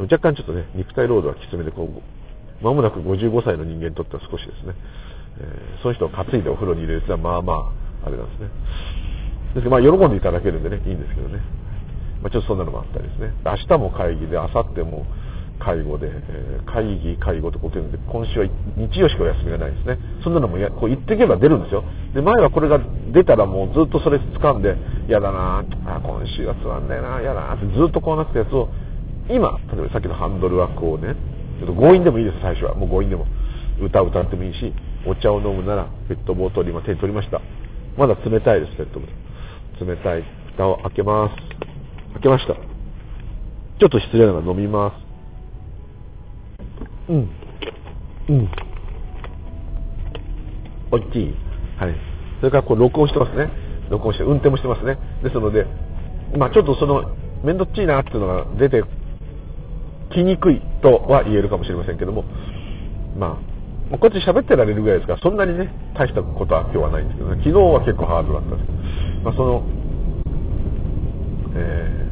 [0.00, 2.21] 若干ちょっとね、肉体労働はきつめで、こう、
[2.62, 4.74] 間もなく55歳の人間にとっては少しですね、
[5.38, 7.72] えー、そういう人を担いでお風呂に入れるってのは、まあま
[8.04, 8.48] あ、あれなんですね。
[9.54, 11.40] ですけどまあ、喜んでいただけるんでね、いいんですけどね。
[12.22, 13.34] まあ、ちょっとそんなのもあったりですね。
[13.44, 15.04] 明日も会議で、明後日も
[15.58, 18.46] 介護で、えー、会議、介護とこういうので、今週は
[18.76, 19.98] 日曜しかお休みがないですね。
[20.24, 21.84] そんなのもやこう言っていけば出るんですよ。
[22.14, 22.80] で、前はこれが
[23.12, 24.76] 出たらもうずっとそれ掴んで、
[25.08, 28.68] 嫌だなあ今週はつまんないな嫌だなってずっとこうなったやつを、
[29.28, 31.14] 今、例えばさっきのハンドルはこうね、
[31.62, 32.74] ちょっと強引でもいいです、最初は。
[32.74, 33.26] もう強引でも。
[33.80, 34.72] 歌を歌ってもいいし、
[35.06, 37.40] お茶を飲むならペットボトル今手に取りました。
[37.96, 39.06] まだ冷たいです、ペットボ
[39.78, 39.96] トル。
[39.96, 40.24] 冷たい。
[40.52, 41.36] 蓋を開けます。
[42.14, 42.54] 開けました。
[42.54, 44.92] ちょっと失礼ながら飲みま
[47.08, 47.12] す。
[47.12, 47.30] うん。
[48.28, 48.48] うん。
[50.90, 51.34] おいしい。
[51.78, 51.94] はい。
[52.40, 53.50] それからこう録音してますね。
[53.88, 54.98] 録音して、運転もしてますね。
[55.22, 55.66] ですので、
[56.36, 58.82] まあちょっとその、めんどっちいなっていうのが出て
[60.12, 62.24] きにくいとは言えるかもしれませんけども、
[63.16, 63.38] ま
[63.92, 68.78] あ、こって喋ってられるぐらいですから、そんなにね、大したことは今日はないんですけどね、昨日は結構ハードだったんですけど、
[69.24, 69.62] まあ、その、
[71.54, 72.08] え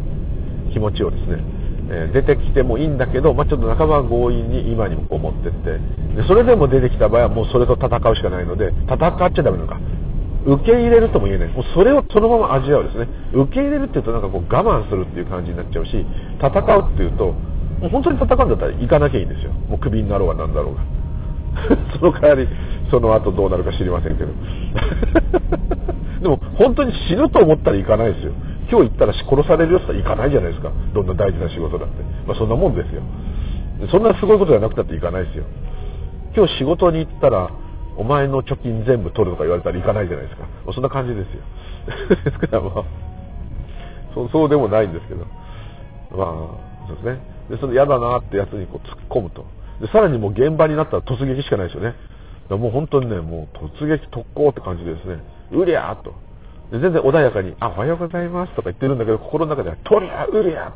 [0.68, 1.44] ー、気持ちをですね、
[1.90, 5.78] えー、出てきてもいいんだけど、まあ、ちょっと半ば強引に今にも持ってって
[6.16, 9.80] で、それでも出てきた場合はもうそれと戦うしかないので、戦っちゃダメなのか。
[10.46, 11.48] 受け入れるとも言えない。
[11.48, 13.08] もうそれをそのまま味わうですね。
[13.34, 16.06] 受け入れるっていうとなんかこう我慢するっていう感じになっちゃうし、
[16.40, 17.34] 戦うっていうと、
[17.80, 19.52] もう本当に戦うんだったら行かなきゃいいんですよ。
[19.68, 20.82] もうクビになろうがなんだろうが。
[21.98, 22.48] その代わり、
[22.90, 24.28] その後どうなるか知りませんけど。
[26.20, 28.32] でも本当に死ぬと思ったら行かないですよ。
[28.70, 30.70] 今日行ったら殺されるよって言ったら行かないじゃないですか。
[30.94, 32.04] どんな大事な仕事だって。
[32.26, 33.02] まあそんなもんですよ。
[33.90, 35.44] そんなすごいことじゃなくたって行かないですよ。
[36.36, 37.50] 今日仕事に行ったら、
[37.96, 40.44] お前の貯金全部取るとか言われたら行かないじゃないですか。
[40.64, 41.40] もうそんな感じですよ。
[42.24, 42.84] ですからまあ、
[44.14, 45.24] そうそうでもないんですけど。
[46.16, 47.39] まあ、そうですね。
[47.50, 49.44] で、その嫌だなってやつにこう突っ込むと。
[49.80, 51.94] で、さらにもう現場になったら突撃しかないですよね。
[52.48, 56.14] もう本当にね、もう突撃特攻って感じでですね、うりゃーと。
[56.70, 60.72] で全然穏やかに、あ、おはようございますとか言ってるんだけど、心の中では、とりゃ、うりゃ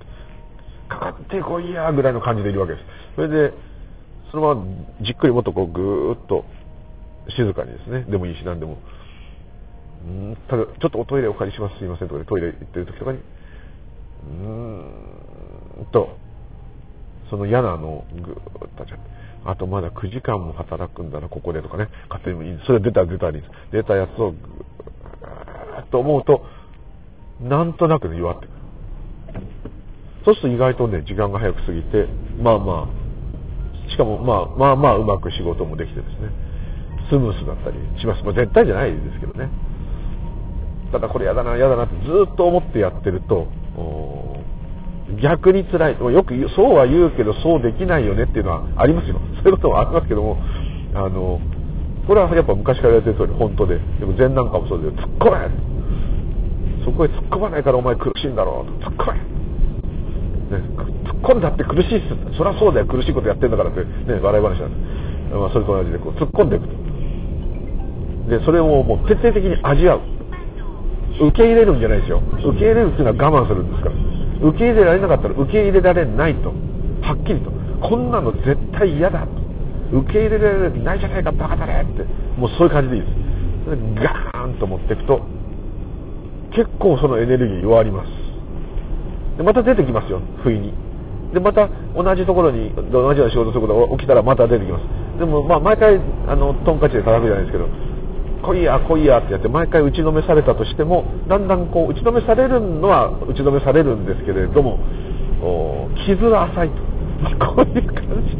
[0.89, 2.85] かかってこいやぐらいの感じでいるわけです。
[3.17, 3.55] それで、
[4.31, 4.67] そのまま
[5.03, 6.45] じっくりもっとこうぐーっと
[7.37, 8.79] 静かにですね、でもいいし何でも、
[10.05, 14.47] んただ、ちょっとおトイレお借りします、すいませんとかでトイレ行ってる時とかに、うー
[15.83, 16.17] んと、
[17.31, 18.39] その嫌なのをぐーっ
[18.77, 18.85] と
[19.47, 22.59] あとまだ9時間も働くんだな、ここでとかね、勝手に。
[22.67, 26.45] それ出た出たに、出たやつをぐーっと思うと、
[27.41, 28.55] なんとなくね、弱ってくる。
[30.25, 32.09] そうすると意外とね、時間が早く過ぎて、
[32.41, 36.31] まあまあ、しかもまあまあまあうまく仕事もできてですね、
[37.11, 38.25] スムースだったりします。
[38.25, 39.51] まあ絶対じゃないですけどね。
[40.93, 43.47] ただこれ嫌だな、嫌だなってずっと思ってやってると、
[45.23, 45.97] 逆に辛い。
[46.01, 49.21] よくそうは言うけど、そうできないよねっていうのはありますよ。
[49.43, 50.39] そういうこともありますけども、
[50.95, 51.41] あの、
[52.07, 55.39] これはやっぱ昔から言われてる通り本当で、でも禅なんかもそうで、突っ込め
[56.85, 58.85] そこへ突っ込まないからお前苦しいんだろう。
[58.85, 59.19] 突っ込め
[60.59, 60.63] ね、
[61.05, 62.37] 突っ込んだって苦しいっす。
[62.37, 64.77] そりゃそうだよ、苦しいことやってんだからって、ね、笑い話なんで
[65.31, 65.35] す。
[65.35, 66.75] まあ、それと同じで、こう、突っ込んでいくと。
[68.39, 70.01] で、それをもう徹底的に味わう。
[71.29, 72.21] 受け入れるんじゃないですよ。
[72.45, 74.14] 受け入れるっていうのは我慢するんですから。
[74.45, 76.53] 受け入れられなかったら受け入れられないと。
[77.03, 77.51] はっきりと。
[77.81, 79.45] こんなの絶対嫌だと。
[79.93, 82.05] 受け入れられないじゃないか、バカだねって。
[82.39, 83.15] もうそういう感じでいいです。
[84.03, 85.23] ガーンと持っていくと、
[86.55, 88.09] 結構そのエネルギー弱ります。
[89.39, 90.73] で、また出てきますよ、不意に。
[91.33, 95.19] で、また同じところに、同じような仕事することが起きたらまた出てきます。
[95.19, 97.69] でも、まあ、毎回、あの、トンカチで叩くじゃないですけど、
[98.45, 104.79] 来いや来いやってやって毎回打ちのめされたとしてもだんだんこう打ちのめされるのは打ちのめされるんですけれども
[106.07, 106.75] 傷は浅いと。
[107.55, 108.37] こういう感じ。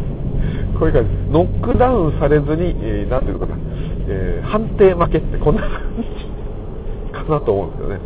[0.79, 1.11] こういう感じ。
[1.31, 3.55] ノックダウンされずに何、えー、ていうのかな、
[4.09, 8.01] えー、判定負けってこんな感じかなと思うんですよね。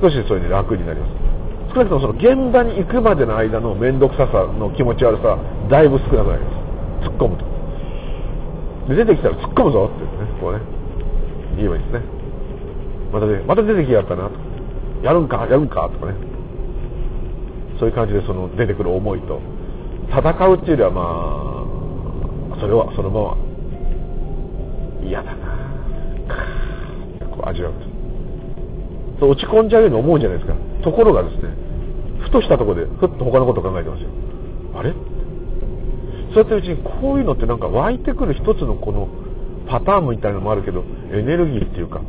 [0.00, 1.12] 少しそれで楽になります。
[1.74, 5.38] 少なくともその現場に行くまでの間の面倒くささの気持ち悪さ
[5.70, 6.50] だいぶ少なくなりま
[7.02, 7.08] す。
[7.08, 7.44] 突っ込むと。
[8.88, 10.04] で出てきたら突っ込むぞって。
[10.04, 10.58] ね、こうね、
[11.56, 12.00] 言えばいいですね。
[13.12, 14.32] またね、また出てきやがったなと。
[15.06, 16.14] やるんか、やるんか、とかね。
[17.78, 19.40] そういう感じでその出てくる思いと、
[20.10, 23.36] 戦うっていうよりはまあ、それはそのまま、
[25.06, 25.46] 嫌だな
[27.16, 27.72] ってこう味わう
[29.20, 29.28] と。
[29.28, 30.56] 落ち込んじゃうように思うじゃないですか。
[30.82, 31.54] ところがですね、
[32.20, 34.08] ふとしたところで、ふっと他のこと考えてますよ。
[34.74, 34.92] あれ
[36.34, 39.21] そうやってうちにこういうのってなんか湧いてくる一つのこの
[39.72, 42.02] パターンみたいなのもあるけどエネルギーっていうか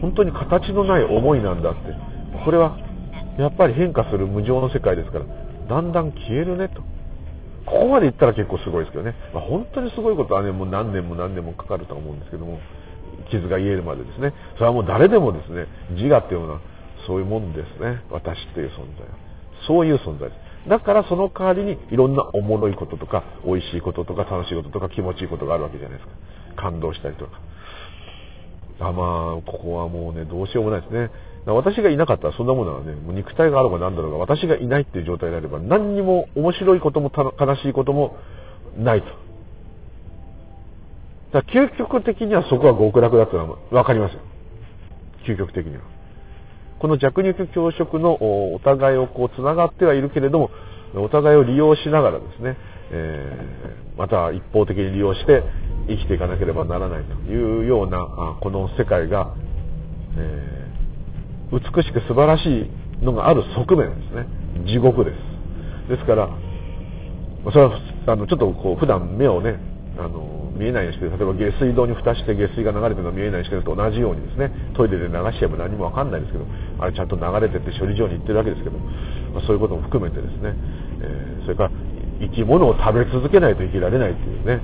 [0.00, 1.80] 本当に形のない思いなんだって。
[2.44, 2.78] これは
[3.38, 5.26] やっぱり変化する無常の世界ですから
[5.68, 6.80] だんだん消えるねと。
[7.66, 12.58] ここまでいったら結構すごいですけどね、まあ、本当にすごいことはねもう何年も何年もかかると思うんですけども
[13.30, 14.32] 傷が癒えるまでですね。
[14.54, 16.60] それはもう誰でもですね自我っていうような
[17.06, 18.02] そういうもんですね。
[18.10, 19.14] 私っていう存在は。
[19.68, 20.68] そういう存在です。
[20.68, 26.14] だからその代わりにいろんなおもろいこととか美味しいこととか楽しいこととか気持ちいいことがあるわけじゃないですか。
[26.56, 27.40] 感動したりとか
[28.80, 31.10] あまあここはもうねどうしようもないですね
[31.46, 38.16] 私がいなかったらそんなものはね、もう肉体があろうが何だろうが、私がいないっていう状態であれば、何にも面白いことも悲しいことも
[38.78, 39.06] ないと。
[41.32, 44.20] だから究極的にはそこは極楽だというのは分かりますよ。
[45.26, 45.82] 究極的には。
[46.78, 50.50] この弱肉強食のお互いをこう繋がってはいるけれども、
[50.94, 52.56] お互いを利用しながらですね、
[52.92, 55.42] えー、また一方的に利用して
[55.88, 59.34] 生きていかなければならないというような、この世界が、
[60.16, 60.62] えー
[61.52, 64.26] 美しく素晴らしいのがある側面ですね
[64.66, 66.30] 地獄ですですから
[67.44, 69.60] それはあのちょっとこう普段目をね
[69.98, 76.46] あの見えないようにして例えば下水道に蓋して下水が流れてるのが見えないようにしてると同じようにですねトイレで流しちゃえば何も分かんないですけど
[76.80, 80.54] あれちゃんと流れてって処理場に行ってるわけですけど、まあ、そういうことも含めてですね
[81.02, 81.42] え。
[81.44, 81.70] それから
[82.20, 84.62] 生き物を食べ続けないといけられないというね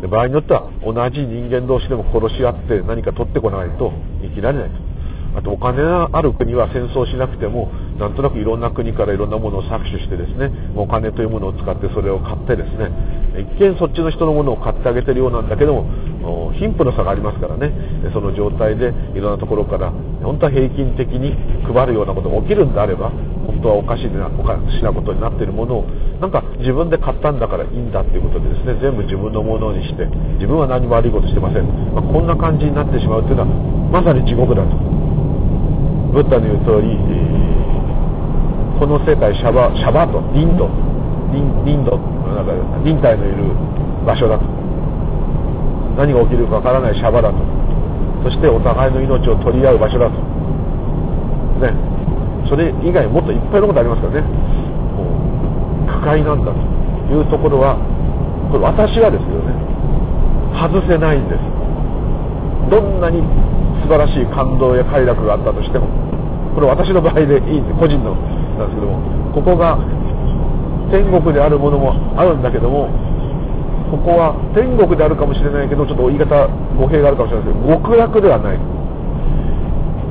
[0.00, 4.88] で、場合によっては同じ人間同士でも殺し合って何か取ってこないと生きられないと。
[5.36, 12.90] あとお金がある国は戦争しなくてもなんとなくいろんな国からいろんなものを搾取してですねお金というものを使ってそれを買ってですね
[13.38, 17.70] 一見そっちの人のものを買ってあげてるようなんだけども貧富の差がありますからね
[18.12, 21.36] その状態でいろんなところから本当は平均的に
[21.72, 23.10] 配るようなことが起きるんであれば
[23.46, 25.84] 本当はおかしなおかしなことになっているものを
[26.20, 30.04] なんか自分で買ったんだからいいんだっていうことでですね全部自分のものにして
[30.42, 34.98] 自分は何も悪いことしてません、まあ、こんな感じになってしまうというのはまさに地獄だと。
[36.12, 36.96] ブッダの言う通り、
[38.80, 40.68] この世界シャバシャバとリンド。
[41.32, 41.96] リンリンド。
[42.32, 42.52] なんか
[42.84, 43.52] 忍耐のいる
[44.04, 44.44] 場所だと。
[45.96, 47.36] 何が起きるかわからないシャバだと。
[48.24, 50.16] そしてお互いの命を取り合う場所だと。
[51.60, 51.72] ね。
[52.48, 54.57] それ以外もっといっぱいのことありますからね。
[55.98, 56.58] 不快なんだと
[57.10, 57.74] いうところは
[58.50, 59.50] これ私はですよね
[60.54, 61.42] 外せないんです。
[62.70, 63.22] どんなに
[63.82, 65.86] 素晴らしい感動や快楽があったとしても
[66.54, 68.14] これ私の場合でいいんで個人の
[68.58, 68.98] なんですけども
[69.32, 69.78] ここが
[70.90, 72.90] 天国であるものもあるんだけども
[73.90, 78.58] ここは天国であるかもしれないけどちょっと言い方語弊があるかもしれないですけど極楽ではない。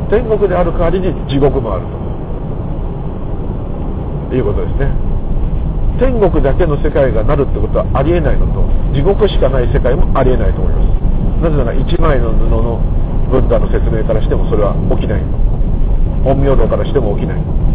[0.10, 1.86] 天国である代わりに地獄もある
[4.30, 5.07] ということですね。
[6.00, 11.42] 天国だけの世界がなるってことはありえないのと地獄しかない世界もありえないと思います。
[11.42, 12.82] なぜなら1枚の布の
[13.30, 15.22] ブッダの説明からしてもそれは起きない。
[16.24, 17.68] 陰陽道からしても起きない。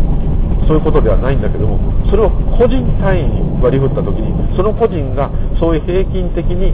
[0.66, 6.70] そういうことではないんだけどもそれを個人単位に割り振った時にその個人がそういう平均的に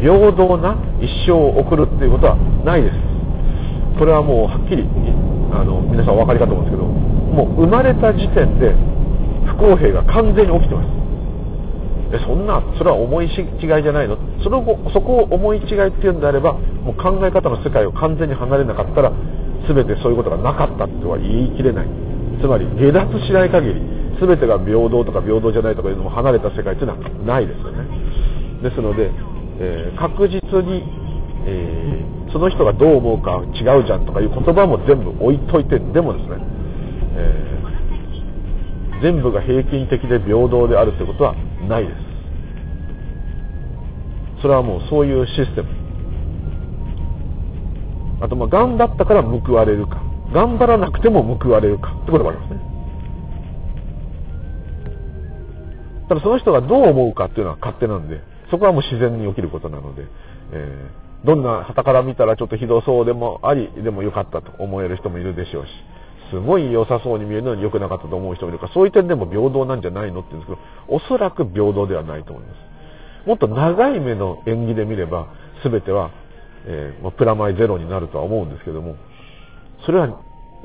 [0.00, 2.96] 平等な一生を送るっていうことはないです。
[3.98, 4.86] これはもうはっきり
[5.52, 8.74] あの皆さんお分かりかと思うんですけどもう生まれた時点で
[9.46, 10.88] 不公平が完全に起きてます。
[12.14, 14.18] えそんなそれは思い違いじゃないの？
[14.42, 19.12] その後そこを思い違いっていうんであればもう考え方の世界を完全に離れなかったら
[19.66, 21.88] 全てそういうことがなかったとは言い切れない。
[22.40, 23.80] つまり下脱しない限り
[24.20, 27.86] 全てが平等とか平等じゃないとかいうのも離れた世界っていうのはないですよね。
[28.62, 29.10] ですので、
[29.58, 30.84] えー、確実に、
[31.46, 36.36] えー、その人がどう思うか違うじゃんとかいう言葉も全部置いといてでもですね、
[37.16, 37.51] えー、
[39.02, 41.34] 全部が平均的で平等であるということは
[41.68, 41.96] ないです。
[44.42, 45.68] それはもうそういうシステム。
[48.20, 50.00] あとまあ頑張ったから報われるか。
[50.32, 51.92] 頑張らなくても報われるか。
[52.02, 52.72] ってこともありますね。
[56.12, 60.06] ただその人がどう思うかっていうのは勝手なんでそこはもう自然に起きることなので、
[60.52, 65.70] えー、どんな旗から見たらちょっとひどそうでもありでもよかったと思える人もいるでしょうし
[66.32, 73.28] すごい良さそうに見えるのに良くなかったと思う人もいるからそういう点でも平等なんじゃないのって言うんですけどおそらく平等ではないと思います。
[73.28, 75.28] もっと長い目の縁起で見れば
[75.62, 76.10] 全ては、
[76.66, 78.96] えー、プラマイゼロになるとは思うんですけども
[79.86, 80.08] それは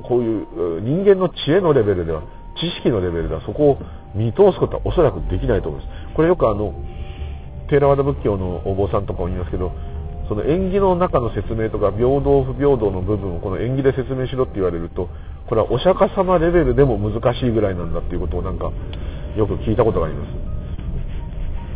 [0.08, 2.24] こういう人間の知恵のレベルでは
[2.60, 3.78] 知識のレベルではそこを
[4.16, 6.16] 見通すことはおそらくできないと思います。
[6.16, 6.74] これよくあの
[7.70, 9.72] テーラワダ仏教のお坊さんとかも言いますけど
[10.28, 15.10] その縁起の中の説明とか平等不平等の部分をこの縁起で説明しろって言われると
[15.48, 18.72] これはお釈迦様レベルでも難しいぐらいなんだっていうことをなんか
[19.38, 20.58] よく聞いたことがあります。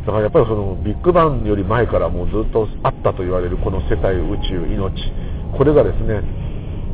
[0.05, 4.91] だからやっぱりそのビッグバンより前からもうずっとあったと言われるこの世界宇宙命。
[5.55, 6.21] これがですね、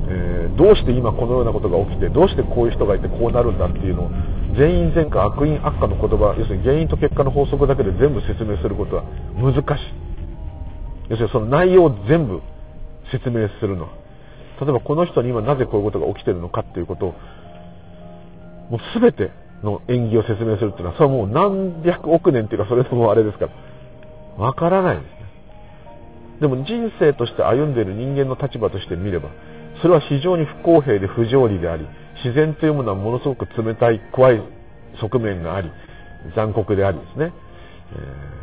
[0.09, 4.11] えー、どうして今このようなことが起きてどうしてこういう人がいてこうなるんだっていうのを
[4.57, 9.03] 全員全科悪因悪化の言葉要するに原因と結果の法則だけで全部説明することは
[9.39, 10.16] 難しい。
[11.09, 12.41] 要するにその内容を全部
[13.11, 13.89] 説明するのは
[14.59, 17.11] 例えばこの人に今なぜこういうことが起きてるのかっていうことを
[18.69, 19.31] もう全て
[19.63, 25.17] の演技を説明するっていうのはそれはもう何百億年っていうかそれともあれですからわからないですね
[26.41, 29.29] でも人生として歩んでいる人間の立場として見れば
[29.81, 31.87] それは非常に不公平で不条理であり
[32.23, 34.41] 自然というものはものすごく冷たい怖い
[34.99, 35.71] 側面があり
[36.35, 37.31] 残酷でありですね、
[37.93, 38.36] えー、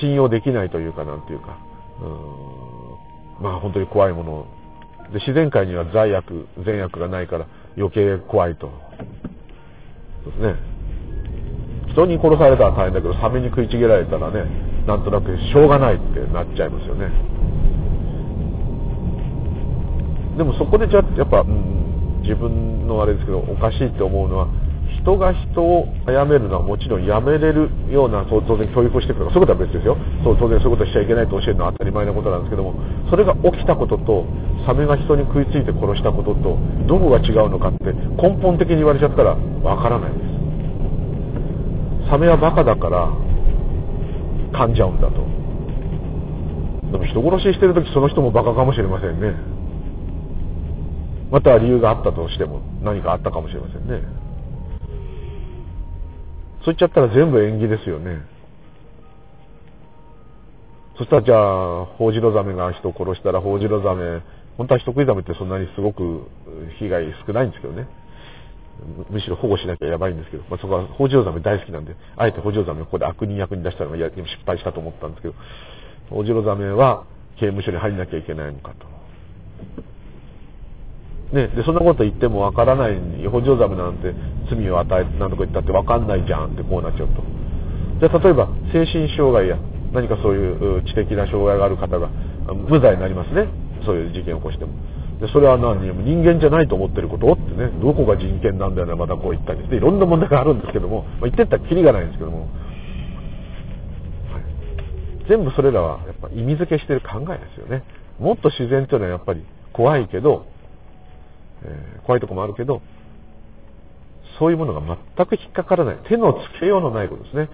[0.00, 1.58] 信用できないというかなんていうか。
[2.02, 3.44] うん。
[3.44, 4.46] まあ本当に怖いもの。
[5.12, 7.46] で自然界には罪悪善悪がないから
[7.76, 8.70] 余計怖いと。
[10.26, 10.54] ですね。
[11.92, 14.44] 人に殺されたら大変だけどサメに食いちぎられたらね
[14.86, 17.10] なんとなくしょうがないってなっちゃいますよね。
[20.36, 24.48] でもそこでじゃやっぱ、うん、自分のあれですけどおかしいって思うのは
[24.98, 29.96] 人が人を殺めるのはもちろんやめれるようなそう当然教育をしていくとかそういうことは別ですよ。
[30.24, 32.74] そう当然そういうことしちゃいけないと教えるのは当たり前なことなんですけども
[33.08, 34.26] それが起きたことと
[34.66, 42.10] サメが人に食いついて殺したこととどこが違うのかって根本的に言われちゃったらわからないです。
[42.10, 43.12] サメはバカだから
[44.52, 45.22] 噛んじゃうんだと。
[46.90, 49.34] でも人殺ししてる時その人もバカかもしれませんね。
[51.30, 54.19] または理由があったとしても何かあったかもしれませんね。
[56.64, 58.22] そう言っちゃったら全部縁起ですよね。
[60.98, 64.20] そしたらじゃあ、ホウジロザメが人を殺したら、ホウジロザメ、
[64.58, 66.28] 本当は人食いザメってそんなにすごく
[66.78, 67.88] 被害少ないんですけどね。
[69.10, 75.34] むしろ保護しなきゃやばいんですけど、まあ、そこはホウジロザメ大好きなんで、あえてホウジロザメをここで悪人役に出したのが失敗したと思ったんですけど、
[76.10, 77.04] ホウジロザメは
[77.36, 78.86] 刑務所に入んなきゃいけないのかと。
[81.32, 84.14] ね、でそんなこと言ってもわからないに補助ザメなんて
[84.50, 87.22] 罪を与えなんとか言ったってわかんないじゃんってこうなっちゃうと。
[88.00, 89.56] じゃあ例えば精神障害や
[89.92, 92.08] 何かそういう知的な障害がある方が
[92.68, 93.46] 無罪になりますね。
[93.86, 94.72] そういう事件を起こしても。
[95.20, 95.78] でそれは何？
[96.02, 97.70] 人間じゃないと思ってることってね。
[97.80, 98.94] どこが人権なんだよね。
[98.96, 99.62] またこう言ったり。
[99.62, 102.48] していろんな問題があるんですけども、まあ、言ってったらキリがないんですけども、はい、
[105.28, 107.84] 全部それらはやっぱ意味付けしてる考えですよね。
[108.18, 110.46] もっと自然というのはやっぱり怖いけど
[111.64, 112.82] えー、怖いとこもあるけど、
[114.38, 114.80] そういうものが
[115.16, 115.98] 全く引っかからない。
[116.08, 117.48] 手のつけようのないことですね。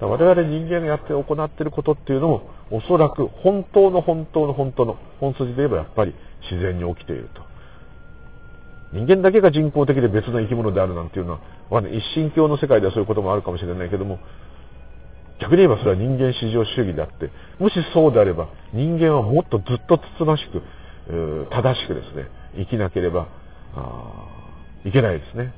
[0.00, 6.14] 我々人間がやって行っていることっていうのも、おそらく本当の本当の本当の本筋で言えばやっぱり
[6.50, 7.42] 自然に起きていると。
[8.92, 11.38] 人間だけが人工的で別の生き物であるなんていうの
[11.68, 14.18] は、一神教の世界ではそういうこともあるかもしれないけども、
[15.40, 20.62] 逆に言えばそれは人間至上主義であって、もしそうであれば、人間はもっとずっとつつましく、
[21.50, 23.28] 正しくですね、生きなければ
[23.74, 24.28] あ
[24.84, 25.52] いけないですね。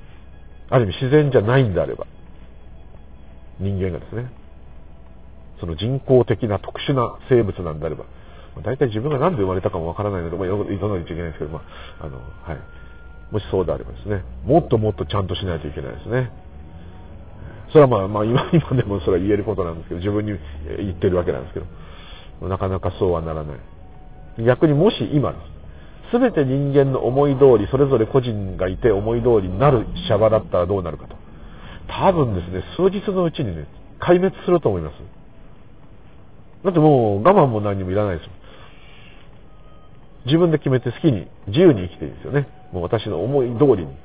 [0.70, 2.06] ある意味自然じゃないんであれば、
[3.60, 4.30] 人間がですね、
[5.60, 8.04] その人工的な特殊な生物なんであれば、
[8.64, 11.62] 大体自分が何で生まれたかもわからないので、まあ、言わないといけないんですけど、ま
[12.00, 12.58] あ、あの、はい。
[13.32, 16.30] もしそうであればですね、もっともっとちゃんとしないといけないですね。
[17.68, 20.38] それはまあ、まあ今、 今でもそれは言えることなんですけど、自分に
[20.78, 23.56] 言ってるわけなんですけど、なかなかそうはならない。
[24.44, 25.51] 逆にもし今です。
[26.12, 31.16] 全て人間の思い通り、それぞれ個人がいて思い通りになるシャバだったらどうなるかと。
[31.88, 33.66] 多分ですね、数日のうちにね、
[34.00, 34.94] 壊滅すると思います。
[36.64, 38.32] だってもう我慢も何にもいらないですよ。
[40.26, 42.46] 自分で決めて好きに、自由に生きていいですよね。
[42.72, 43.96] もう私の思い通りに。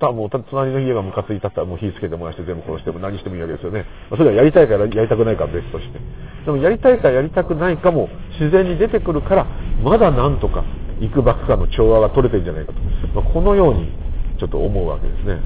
[0.00, 3.84] ただもう隣の家がムカついたったらもう火つけて燃やして全部殺しても何してもいいわけですよね。
[4.10, 5.98] ま、それはやりたいかやりたくないかは別として。
[6.44, 9.46] でもやりたいかやりたくないかも自然に出てくるから、
[9.82, 10.64] まだなんとか
[11.00, 12.80] 幾ばくかの調和が取れてるんじゃないかと、
[13.14, 13.92] まあ、このように
[14.38, 15.40] ちょっと思うわけですね。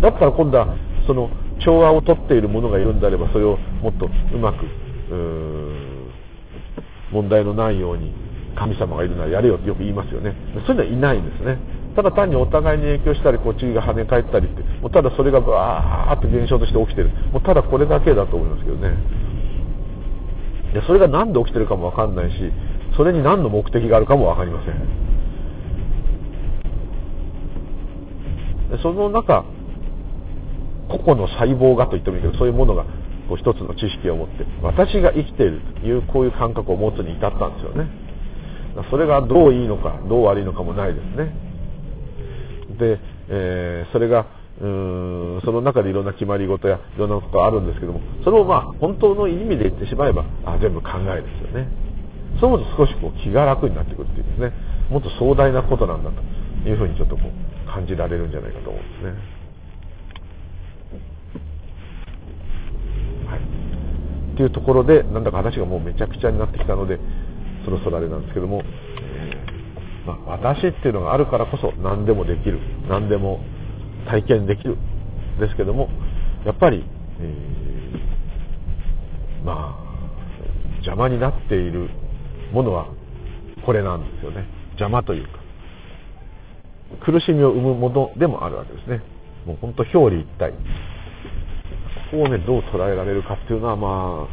[0.00, 0.76] だったら今度は
[1.06, 1.30] その
[1.64, 4.64] 調和を取っている者がいるんであればそれをもっとうまく
[7.12, 8.12] 問題のないように
[8.56, 10.34] 神様がいるならやれよってよく言いますよね。
[10.66, 11.58] そういうのはいないんですね。
[11.94, 17.10] ただ単にお互いに影響したりこっちが跳ね返ったりってもうただそれがバーッと現象として起きてる。
[17.32, 18.96] もうただこれだけだと思いますけどね。
[20.74, 22.50] でそれが何で起きてるかもわかんないし
[22.96, 25.04] それに何の目的があるかも分かりません。
[28.82, 29.44] その中
[30.88, 32.84] 個々の細胞がと言ってもいいけどそういうものが
[33.28, 37.88] こう一つの知識を持って私が生きているというこういう感覚を持つに至ったんですよね。
[38.90, 41.32] それがどういいのかどう悪いのかもないですね。
[42.78, 44.26] で、えー、それが
[44.60, 51.68] うーんその中でいろんな決まり事やいろんなことがあるんですけどもそれをまあ本当の意味で言ってしまえばあ全部考えですよね。
[52.40, 54.52] そう思うと少しこう気が楽になってくるっていうですね。
[54.90, 59.10] もっと壮大なことなんだというふうにちょっとこう感じられるんじゃないかと思うんですね。
[63.28, 63.40] はい。
[64.34, 66.98] っていうところでなんだか話がもうめちゃくちゃになってきたので
[67.64, 68.62] そろそろあれなんですけども、
[70.06, 73.40] まあ、私っていうのがあるからこそ何でもできる何でも
[74.08, 74.76] 体験できる
[75.40, 75.88] ですけども
[76.44, 76.84] やっぱり、
[77.20, 79.84] えー、まあ
[80.78, 81.88] 邪魔になっている
[82.54, 82.86] ものは
[83.66, 84.46] これなんですよね。
[84.70, 85.40] 邪魔というか。
[87.04, 89.02] 苦しみを生むものでもあるわけですね。
[89.44, 90.52] もう本当表裏一体。
[90.52, 90.56] こ
[92.12, 94.28] こをねどう捉えられるかっていうのはま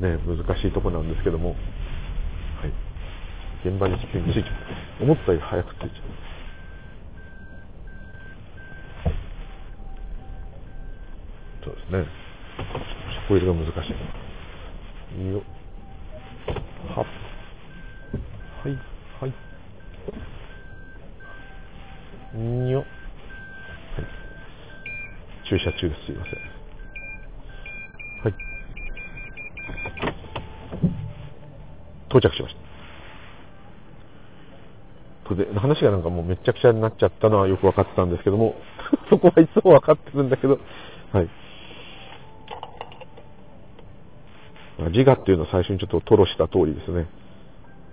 [0.00, 1.50] あね難しいとこなんですけども。
[1.50, 1.54] は
[2.66, 3.68] い。
[3.68, 4.42] 現場についちゃ
[5.00, 5.90] う思ったより早くついちゃう。
[11.64, 12.06] そうですね。
[12.56, 15.30] そこ入れが難しい。
[15.30, 15.42] よ
[22.34, 22.86] によ、はい、
[25.48, 26.06] 駐車中です。
[26.06, 26.34] すいません。
[28.24, 28.34] はい。
[32.08, 32.64] 到着しました。
[35.34, 38.56] で話がなんかもうめちゃくちゃになっちゃったのはよく分かってたんですけども
[39.08, 40.58] そこはいつも分かってるんだけど。
[41.12, 41.28] はい。
[44.90, 47.06] 自我っていうのは最初にちょっと吐露した通りですね。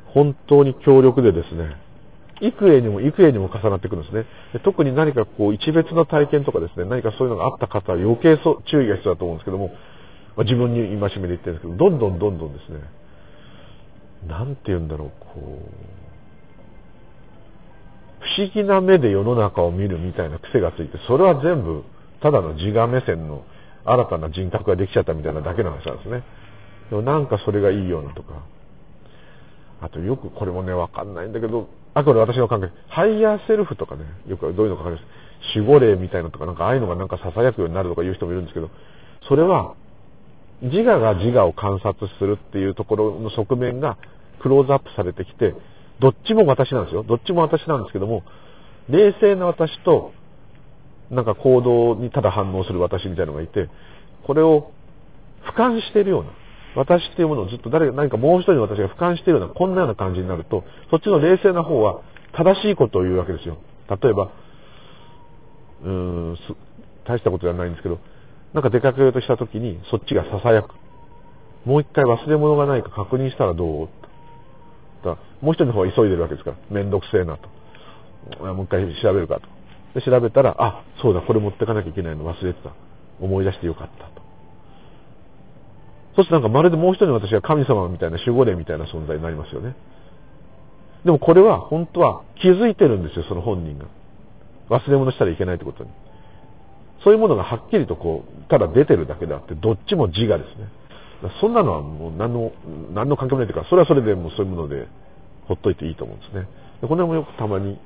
[0.08, 1.78] 本当に強力でですね、
[2.42, 4.26] 幾重にも幾重にも重なってくるんですね。
[4.54, 9.68] で特に何かこう一別の体験とかですね、何かそういうのがあった方は余計そう注意が必要だと思うんですけども、
[10.36, 12.80] まあ、自分に戒めで言ってるんですけど、どんどんどんどんですね、
[14.28, 15.42] なんて言うんだろう、こう、
[18.22, 21.84] 不思議な目で世の中を見るみたいな癖がついて、それは全部
[22.22, 23.44] ただの自我目線の
[23.84, 26.24] 新たな人格ができちゃったみたいなだけの話なんですね。
[26.90, 28.44] でもなんかそれがいいようなとか。
[29.82, 35.58] あとよくこれもね、わかんないんだけど、あくまで私の感覚、ハイヤーセルフとかね、よくどういうのかわかります。
[35.58, 38.70] 守護霊みたいなとか、なんかああいうのがなんか囁くようになるとか言う人もいるんですけど、
[39.28, 39.76] それは、
[40.62, 43.98] 自我が自我を観察するっていうところの側面が
[44.40, 45.56] クローズアップされてきて、
[46.00, 47.04] どっちも私なんですよ。
[47.04, 48.24] どっちも私なんですけども、
[48.90, 50.12] 冷静な私と、
[51.10, 53.70] なんか行動にただ反応する私みたいなのがいて、
[54.26, 54.72] これを
[55.44, 56.30] 俯瞰しているような、
[56.76, 62.02] 私っていうものをずっと誰か、何かもう一人の私が俯瞰しているような、こんなような感じになると、そっちの冷静な方は
[62.34, 63.58] 正しいことを言うわけですよ。
[63.90, 64.32] 例えば、
[65.84, 66.38] うーん、
[67.06, 68.00] 大したことじゃないんですけど、
[68.54, 70.70] なんか出かけようとした時に、そっちが囁く。
[71.66, 73.90] もう一回忘れ物がないか確認したらどう？
[75.04, 77.50] だもう一人の方は急いでるわけですから、めんどくせえなと。
[78.46, 79.42] もう一回調べるかと。
[80.00, 82.72] で、調べたら、あ、そうだ、これ持ってかなきゃいけないの忘れてた。
[83.20, 84.22] 思い出してよかったと。
[86.16, 89.76] そしてなんかまるでもう一人の私が神様みたいな守護霊みたいな存在になりますよね。
[91.06, 93.86] でもこれは本当は気づいてるんですよ、その本人が。
[94.70, 95.90] 忘れ物したらいけないってことに。
[97.04, 100.68] そういうものがはっきりとこう、ただ出てるだけであって、どっちも自我ですね。
[101.40, 102.52] そんなのはもう何の、
[102.94, 104.88] 何の関係もないというか、それはそれでもうそういうもので
[105.48, 106.48] ほっといていいと思うんですね。
[106.82, 107.80] でこれもよくたまに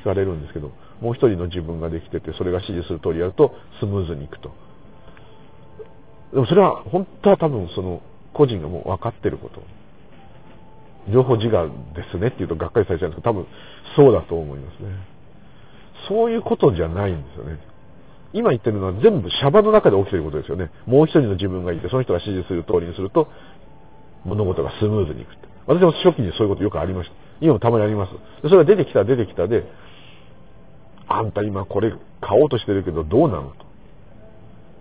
[0.00, 4.50] 聞かれるんですけど、もう一人の自分ができてて、それが指示する通りやるとスムーズにいくと。
[6.32, 8.02] でもそれは本当は多分その
[8.32, 9.62] 個人がもう分かってること。
[11.10, 13.46] 情報自我ですねって言うとがっかりされちゃうんですけど、多分
[13.96, 14.90] そうだと思いますね。
[16.08, 17.58] そういうことじゃないんですよね。
[18.34, 20.70] 今言ってるのは全部シャバの中で起きてることですよね。
[20.86, 23.28] もう一人の自分がいて、その人が指示する通りにすると、
[24.24, 25.30] 物事がスムーズにいく。
[25.66, 27.16] 私も初期にそういうことよくありました。
[27.40, 28.12] 今もたまにあります。
[28.42, 29.64] それが出てきた出てきたで、
[31.06, 33.67] あんた今これ買おうとしてるけどどうなのと。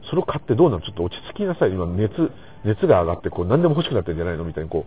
[0.09, 0.81] それを買ってどうなの？
[0.81, 1.71] ちょっと落ち着きなさい。
[1.71, 2.31] 今熱、
[2.63, 4.43] 熱が上がってこう何でも欲しくなってんじゃないの？
[4.43, 4.85] みたいにこ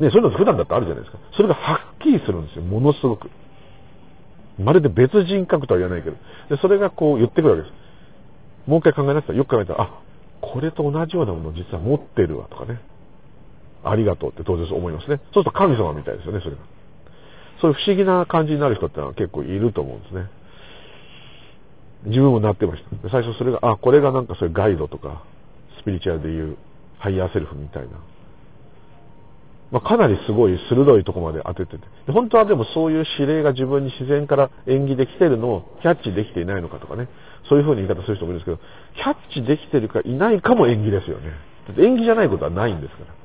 [0.00, 0.02] う。
[0.02, 1.18] ね、そういうの普段だってあるじゃないですか。
[1.36, 2.62] それがはっきりするんですよ。
[2.62, 3.30] ものすごく。
[4.58, 6.16] まるで別人格とは言わないけど。
[6.48, 7.72] で、それがこう言ってくるわけです。
[8.68, 9.36] もう一回考えなさい。
[9.36, 10.00] よく考えたら、あ、
[10.40, 12.80] これと同じようなものを実は持ってるわとかね。
[13.84, 15.20] ありがとうって当然思いますね。
[15.32, 16.62] そうすると神様みたいですよね、それが。
[17.60, 20.28] そういう不思議な感じになる人ってのは結構いると思うんですね。
[22.04, 23.10] 自分もなってました。
[23.10, 25.22] 最初それが、あ、これがなんかそういうガイドとか、
[25.80, 26.56] スピリチュアルでいう
[26.98, 27.88] ハイヤーセルフみたいな。
[29.70, 32.12] まあ、かなりすごい鋭いとこまで当ててて。
[32.12, 37.08] 本当はでもそういう指令が自分に自然から縁起できてるのをキャッチできていないのかとかね。
[37.48, 38.58] そういう風に言い方する人もいるんですけど、
[38.96, 41.32] キャッチできてるかいないかも演技ですよね。
[41.78, 43.21] 演技じゃないことはないんですから。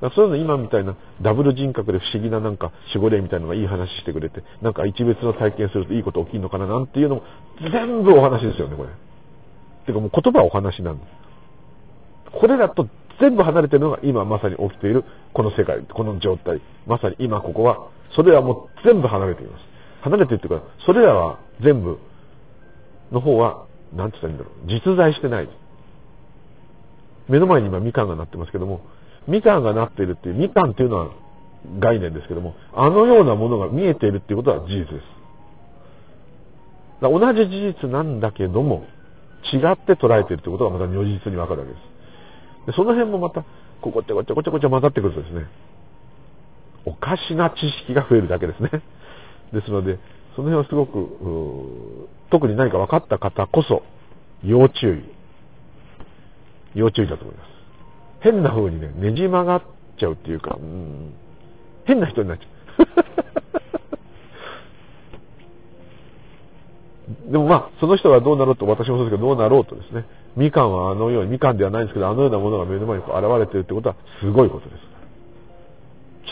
[0.00, 7.22] だそういうの今みたいなダブル人格で不思議ななんか守護霊みたいなのがいい話してくれて、なんか一別の体験するといいこと起きるのかななんていうのも
[7.60, 8.90] 全部お話ですよね、これ。
[9.86, 11.18] てかもう言葉はお話なんです。
[12.38, 12.86] これらと
[13.20, 16.60] 全部離れてるのが今まさに起きているこの世界、この状態。
[16.86, 19.64] まさに今ここは、それらも全部離れています。
[20.02, 21.98] 離れてるっていうか、それらは全部
[23.10, 24.90] の方は、なんて言ったらいいんだろう。
[24.90, 25.48] 実在してない。
[27.28, 28.80] 目の前に今みかんがなってますけども、
[29.28, 31.10] みかんがなっているっていう、みかんっていうのは
[31.78, 35.18] 概念ですけども、あのようなものが見えているっていうことは事実です。
[37.00, 38.84] 同じ事実なんだけども、
[39.52, 42.66] 違って捉えているということがまた如実にわかるわけです。
[42.66, 43.44] でその辺もまた、
[43.80, 45.46] ここちょこっちょこちょこちょ混ざってくるとですね、
[46.86, 48.70] おかしな知識が増えるだけですね。
[49.52, 49.98] ですので、
[50.36, 53.82] その辺はすごく、特に何か分かった方こそ、
[54.42, 55.02] 要注意。
[56.74, 57.57] 要注意だと思います。
[58.20, 59.62] 変な風にね、ねじ曲がっ
[59.98, 61.14] ちゃうっていうか、うん、
[61.84, 62.48] 変な人になっちゃう。
[67.32, 70.04] でもまあ、その人がどうなろうと、私もそうですけど、どうなろうとですね、
[70.36, 74.82] みかんはあのように、みかんではないんですけど、あのようなものが目の前にこう現れてるってことは、すごいことです。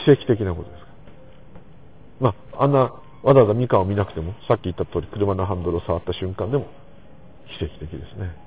[0.04, 0.86] 奇跡的なことです。
[2.20, 6.66] まあ、あんな、わざわざみかんを見なくても、さっき言った通り、車のハンドルを触った瞬間でも、
[7.58, 8.45] 奇跡的ですね。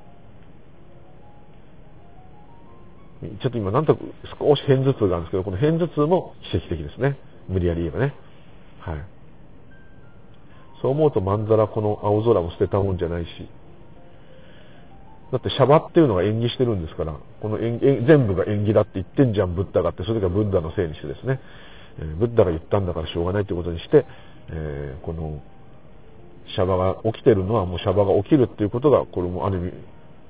[3.21, 3.97] ちょっと今なんと
[4.39, 7.17] 少し片頭痛があるんですけど、この片頭痛も奇跡的ですね。
[7.49, 8.13] 無理やり言えばね。
[8.79, 8.97] はい。
[10.81, 13.27] そう思うとまんざらこの青空も捨てたもんじゃないし、
[15.31, 21.39] だってシャバっていうのが演技してるんですから、この全部が演技だって言ってんじゃん、ブッダがって、それがブッダのせいにしてですね、
[21.99, 24.05] えー、ブッダが言ったんだからしょうがないということにして、
[24.49, 25.41] えー、この
[26.55, 29.73] シャバが起きてるのはもうシャバが起きるっていうことが、これもある意味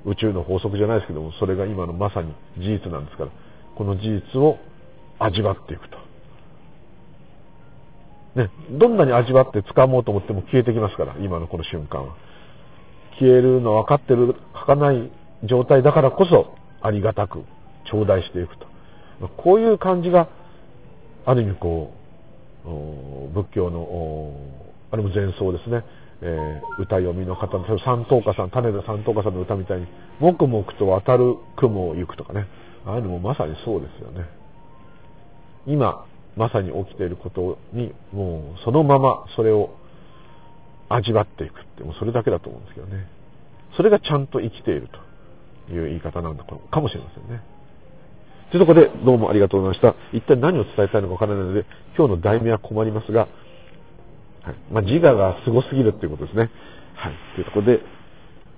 [0.05, 3.31] 宇宙の法則じゃないですけども、それが今のまさに事実なんですから、
[3.75, 4.57] この事実を
[5.19, 5.97] 味わっていくと。
[8.35, 12.15] ね、どんなに味わって掴もうと思っても消えてきますから、今のこの瞬間は。
[13.19, 15.11] 消えるの分かってる、儚い
[15.43, 17.43] 状態だからこそ、ありがたく
[17.85, 18.67] 頂戴していくと。
[19.37, 20.29] こういう感じが、
[21.25, 21.91] ある意味こ
[22.65, 22.69] う、
[23.33, 24.33] 仏教の、
[24.91, 25.83] あれも前奏ですね。
[26.21, 29.87] えー、歌読みの方の、三等家さん、種田三等家さんの歌みたいに、
[30.19, 32.47] 黙々と渡る雲を行くとかね。
[32.85, 34.25] ああいうのもまさにそうですよね。
[35.65, 36.05] 今、
[36.35, 39.71] まさに起きていることに、もうそのままそれを
[40.89, 43.07] 味わっていくって、もうそれだけだと思うんですけどね。
[43.77, 44.89] それがちゃんと生きている
[45.67, 47.41] という言い方なんだかもしれませんね。
[48.51, 50.17] というところで、どうもありがとうございました。
[50.17, 51.65] 一体何を伝えたいのかわからないので、
[51.95, 53.27] 今日の題名は困りますが、
[54.49, 54.57] はい。
[54.71, 56.49] まあ、自我がすごすぎるっていうことですね。
[56.95, 57.13] はい。
[57.35, 57.79] というところで、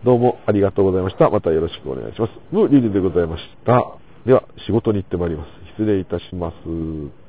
[0.04, 1.30] どうもありがとうございました。
[1.30, 2.32] またよろしくお願いします。
[2.52, 3.98] ムーリリでございました。
[4.26, 5.50] では、仕事に行ってまいります。
[5.78, 7.21] 失礼いたします。